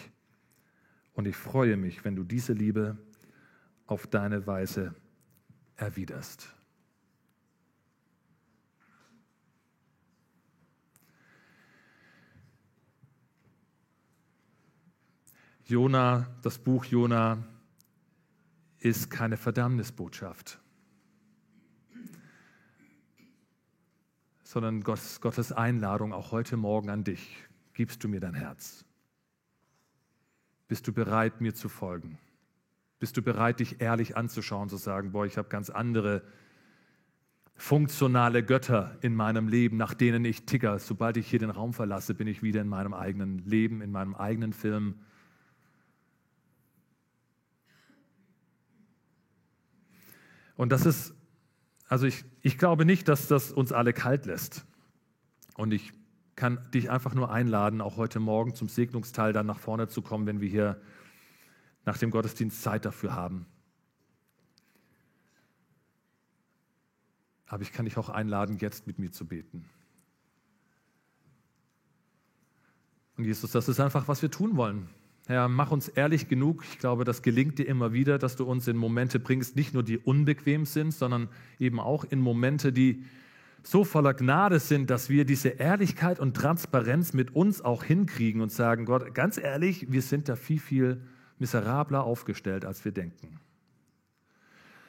und 1.15 1.27
ich 1.27 1.37
freue 1.37 1.77
mich, 1.77 2.05
wenn 2.05 2.17
du 2.17 2.25
diese 2.25 2.53
Liebe 2.53 2.99
auf 3.87 4.07
deine 4.07 4.47
Weise 4.47 4.95
erwiderst. 5.77 6.53
Jona, 15.67 16.27
das 16.43 16.59
Buch 16.59 16.85
Jona 16.85 17.43
ist 18.79 19.11
keine 19.11 19.37
Verdammnisbotschaft. 19.37 20.61
sondern 24.55 24.83
Gottes 24.83 25.51
Einladung 25.51 26.13
auch 26.13 26.31
heute 26.31 26.57
Morgen 26.57 26.89
an 26.89 27.03
dich. 27.03 27.43
Gibst 27.73 28.05
du 28.05 28.09
mir 28.09 28.21
dein 28.21 28.35
Herz? 28.35 28.85
Bist 30.69 30.87
du 30.87 30.93
bereit, 30.93 31.41
mir 31.41 31.55
zu 31.55 31.69
folgen? 31.69 32.19
Bist 33.01 33.17
du 33.17 33.23
bereit, 33.23 33.59
dich 33.59 33.81
ehrlich 33.81 34.17
anzuschauen, 34.17 34.69
zu 34.69 34.77
sagen, 34.77 35.11
boah, 35.11 35.27
ich 35.27 35.39
habe 35.39 35.49
ganz 35.49 35.71
andere 35.71 36.23
funktionale 37.57 38.45
Götter 38.45 38.97
in 39.01 39.17
meinem 39.17 39.49
Leben, 39.49 39.77
nach 39.77 39.93
denen 39.93 40.25
ich 40.25 40.47
ticker. 40.47 40.79
Sobald 40.79 41.17
ich 41.17 41.27
hier 41.27 41.41
den 41.41 41.51
Raum 41.51 41.73
verlasse, 41.73 42.15
bin 42.15 42.29
ich 42.29 42.45
wieder 42.45 42.61
in 42.61 42.69
meinem 42.69 42.95
eigenen 42.95 43.39
Leben, 43.39 43.83
in 43.83 43.91
meinem 43.91 44.15
eigenen 44.15 44.53
Film. 44.53 45.01
Und 50.57 50.71
das 50.71 50.87
ist 50.87 51.15
also 51.89 52.07
ich, 52.07 52.25
ich 52.43 52.59
glaube 52.59 52.85
nicht, 52.85 53.09
dass 53.09 53.29
das 53.29 53.53
uns 53.53 53.73
alle 53.73 53.93
kalt 53.93 54.27
lässt. 54.27 54.65
Und 55.55 55.73
ich 55.73 55.93
kann 56.35 56.59
dich 56.73 56.91
einfach 56.91 57.15
nur 57.15 57.31
einladen, 57.31 57.81
auch 57.81 57.97
heute 57.97 58.21
Morgen 58.21 58.55
zum 58.55 58.69
Segnungsteil 58.69 59.33
dann 59.33 59.47
nach 59.47 59.59
vorne 59.59 59.89
zu 59.89 60.03
kommen, 60.03 60.27
wenn 60.27 60.41
wir 60.41 60.49
hier 60.49 60.81
nach 61.85 61.99
dem 61.99 62.11
Gottesdienst 62.11 62.63
Zeit 62.63 62.85
dafür 62.85 63.15
haben. 63.15 63.47
Aber 67.47 67.63
ich 67.63 67.73
kann 67.73 67.85
dich 67.85 67.99
auch 67.99 68.09
einladen, 68.09 68.59
jetzt 68.59 68.87
mit 68.87 68.99
mir 68.99 69.13
zu 69.13 69.27
beten. 69.27 69.69
Und 73.17 73.25
Jesus, 73.25 73.53
das 73.53 73.69
ist 73.69 73.79
einfach, 73.79 74.09
was 74.09 74.23
wir 74.23 74.31
tun 74.31 74.57
wollen. 74.57 74.89
Herr, 75.27 75.49
mach 75.49 75.71
uns 75.71 75.89
ehrlich 75.89 76.29
genug. 76.29 76.65
Ich 76.71 76.79
glaube, 76.79 77.05
das 77.05 77.23
gelingt 77.23 77.59
dir 77.59 77.67
immer 77.67 77.95
wieder, 77.95 78.19
dass 78.19 78.37
du 78.37 78.45
uns 78.45 78.69
in 78.69 78.77
Momente 78.77 79.19
bringst, 79.19 79.57
nicht 79.57 79.73
nur 79.73 79.83
die 79.83 79.97
unbequem 79.97 80.67
sind, 80.67 80.93
sondern 80.93 81.29
eben 81.59 81.81
auch 81.81 82.05
in 82.05 82.21
Momente, 82.21 82.73
die 82.73 83.05
so 83.63 83.85
voller 83.85 84.13
Gnade 84.13 84.61
sind, 84.61 84.91
dass 84.91 85.09
wir 85.09 85.25
diese 85.25 85.49
Ehrlichkeit 85.49 86.21
und 86.21 86.37
Transparenz 86.37 87.15
mit 87.15 87.35
uns 87.35 87.63
auch 87.63 87.83
hinkriegen 87.83 88.43
und 88.43 88.53
sagen, 88.53 88.85
Gott, 88.85 89.15
ganz 89.15 89.39
ehrlich, 89.39 89.91
wir 89.91 90.03
sind 90.03 90.29
da 90.29 90.37
viel, 90.37 90.61
viel 90.61 91.01
miserabler 91.39 92.05
aufgestellt, 92.05 92.67
als 92.67 92.85
wir 92.85 92.93
denken. 92.93 93.41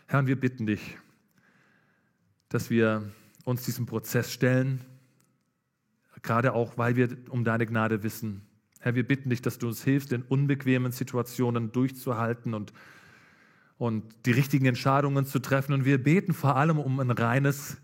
Herr, 0.08 0.28
wir 0.28 0.38
bitten 0.38 0.66
dich, 0.66 0.98
dass 2.50 2.70
wir 2.70 3.10
uns 3.46 3.64
diesem 3.64 3.86
Prozess 3.86 4.34
stellen, 4.34 4.82
gerade 6.22 6.54
auch, 6.54 6.78
weil 6.78 6.98
wir 6.98 7.16
um 7.30 7.46
deine 7.46 7.66
Gnade 7.66 8.04
wissen, 8.04 8.42
Herr, 8.86 8.94
wir 8.94 9.08
bitten 9.08 9.32
dich, 9.32 9.42
dass 9.42 9.58
du 9.58 9.66
uns 9.66 9.84
hilfst, 9.84 10.12
in 10.12 10.22
unbequemen 10.22 10.92
Situationen 10.92 11.72
durchzuhalten 11.72 12.54
und, 12.54 12.72
und 13.80 14.04
die 14.28 14.32
richtigen 14.32 14.68
Entscheidungen 14.68 15.26
zu 15.26 15.40
treffen. 15.40 15.74
Und 15.74 15.86
wir 15.86 16.04
beten 16.04 16.34
vor 16.36 16.56
allem 16.56 16.78
um 16.78 17.00
ein 17.00 17.10
reines, 17.10 17.78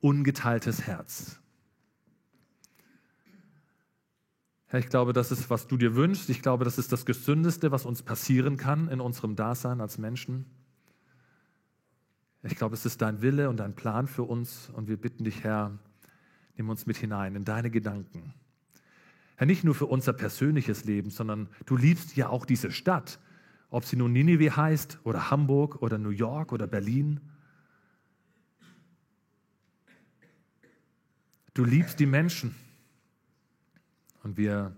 ungeteiltes 0.00 0.86
Herz. 0.86 1.38
Herr, 4.68 4.80
ich 4.80 4.88
glaube, 4.88 5.12
das 5.12 5.30
ist, 5.32 5.50
was 5.50 5.66
du 5.66 5.76
dir 5.76 5.94
wünschst. 5.94 6.30
Ich 6.30 6.40
glaube, 6.40 6.64
das 6.64 6.78
ist 6.78 6.92
das 6.92 7.04
Gesündeste, 7.04 7.70
was 7.70 7.84
uns 7.84 8.02
passieren 8.02 8.56
kann 8.56 8.88
in 8.88 9.02
unserem 9.02 9.36
Dasein 9.36 9.82
als 9.82 9.98
Menschen. 9.98 10.46
Ich 12.42 12.56
glaube, 12.56 12.74
es 12.74 12.86
ist 12.86 13.02
dein 13.02 13.20
Wille 13.20 13.50
und 13.50 13.58
dein 13.58 13.74
Plan 13.74 14.06
für 14.06 14.22
uns. 14.22 14.70
Und 14.70 14.88
wir 14.88 14.96
bitten 14.96 15.24
dich, 15.24 15.44
Herr, 15.44 15.78
nimm 16.56 16.70
uns 16.70 16.86
mit 16.86 16.96
hinein 16.96 17.34
in 17.34 17.44
deine 17.44 17.70
Gedanken. 17.70 18.32
Herr, 19.38 19.46
nicht 19.46 19.62
nur 19.62 19.76
für 19.76 19.86
unser 19.86 20.12
persönliches 20.12 20.84
Leben, 20.84 21.10
sondern 21.10 21.48
du 21.64 21.76
liebst 21.76 22.16
ja 22.16 22.28
auch 22.28 22.44
diese 22.44 22.72
Stadt, 22.72 23.20
ob 23.70 23.84
sie 23.84 23.94
nun 23.94 24.12
Ninive 24.12 24.56
heißt 24.56 24.98
oder 25.04 25.30
Hamburg 25.30 25.80
oder 25.80 25.96
New 25.96 26.10
York 26.10 26.50
oder 26.50 26.66
Berlin. 26.66 27.20
Du 31.54 31.64
liebst 31.64 32.00
die 32.00 32.06
Menschen. 32.06 32.56
Und 34.24 34.36
wir, 34.36 34.74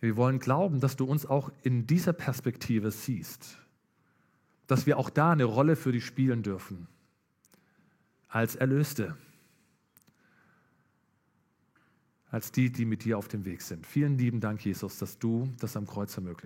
wir 0.00 0.16
wollen 0.16 0.40
glauben, 0.40 0.80
dass 0.80 0.96
du 0.96 1.04
uns 1.04 1.26
auch 1.26 1.52
in 1.62 1.86
dieser 1.86 2.12
Perspektive 2.12 2.90
siehst, 2.90 3.56
dass 4.66 4.84
wir 4.84 4.98
auch 4.98 5.10
da 5.10 5.30
eine 5.30 5.44
Rolle 5.44 5.76
für 5.76 5.92
dich 5.92 6.04
spielen 6.04 6.42
dürfen, 6.42 6.88
als 8.26 8.56
Erlöste 8.56 9.16
als 12.34 12.50
die, 12.50 12.68
die 12.68 12.84
mit 12.84 13.04
dir 13.04 13.16
auf 13.16 13.28
dem 13.28 13.44
Weg 13.44 13.62
sind. 13.62 13.86
Vielen 13.86 14.18
lieben 14.18 14.40
Dank, 14.40 14.64
Jesus, 14.64 14.98
dass 14.98 15.20
du 15.20 15.48
das 15.60 15.76
am 15.76 15.86
Kreuz 15.86 16.16
ermöglicht. 16.16 16.42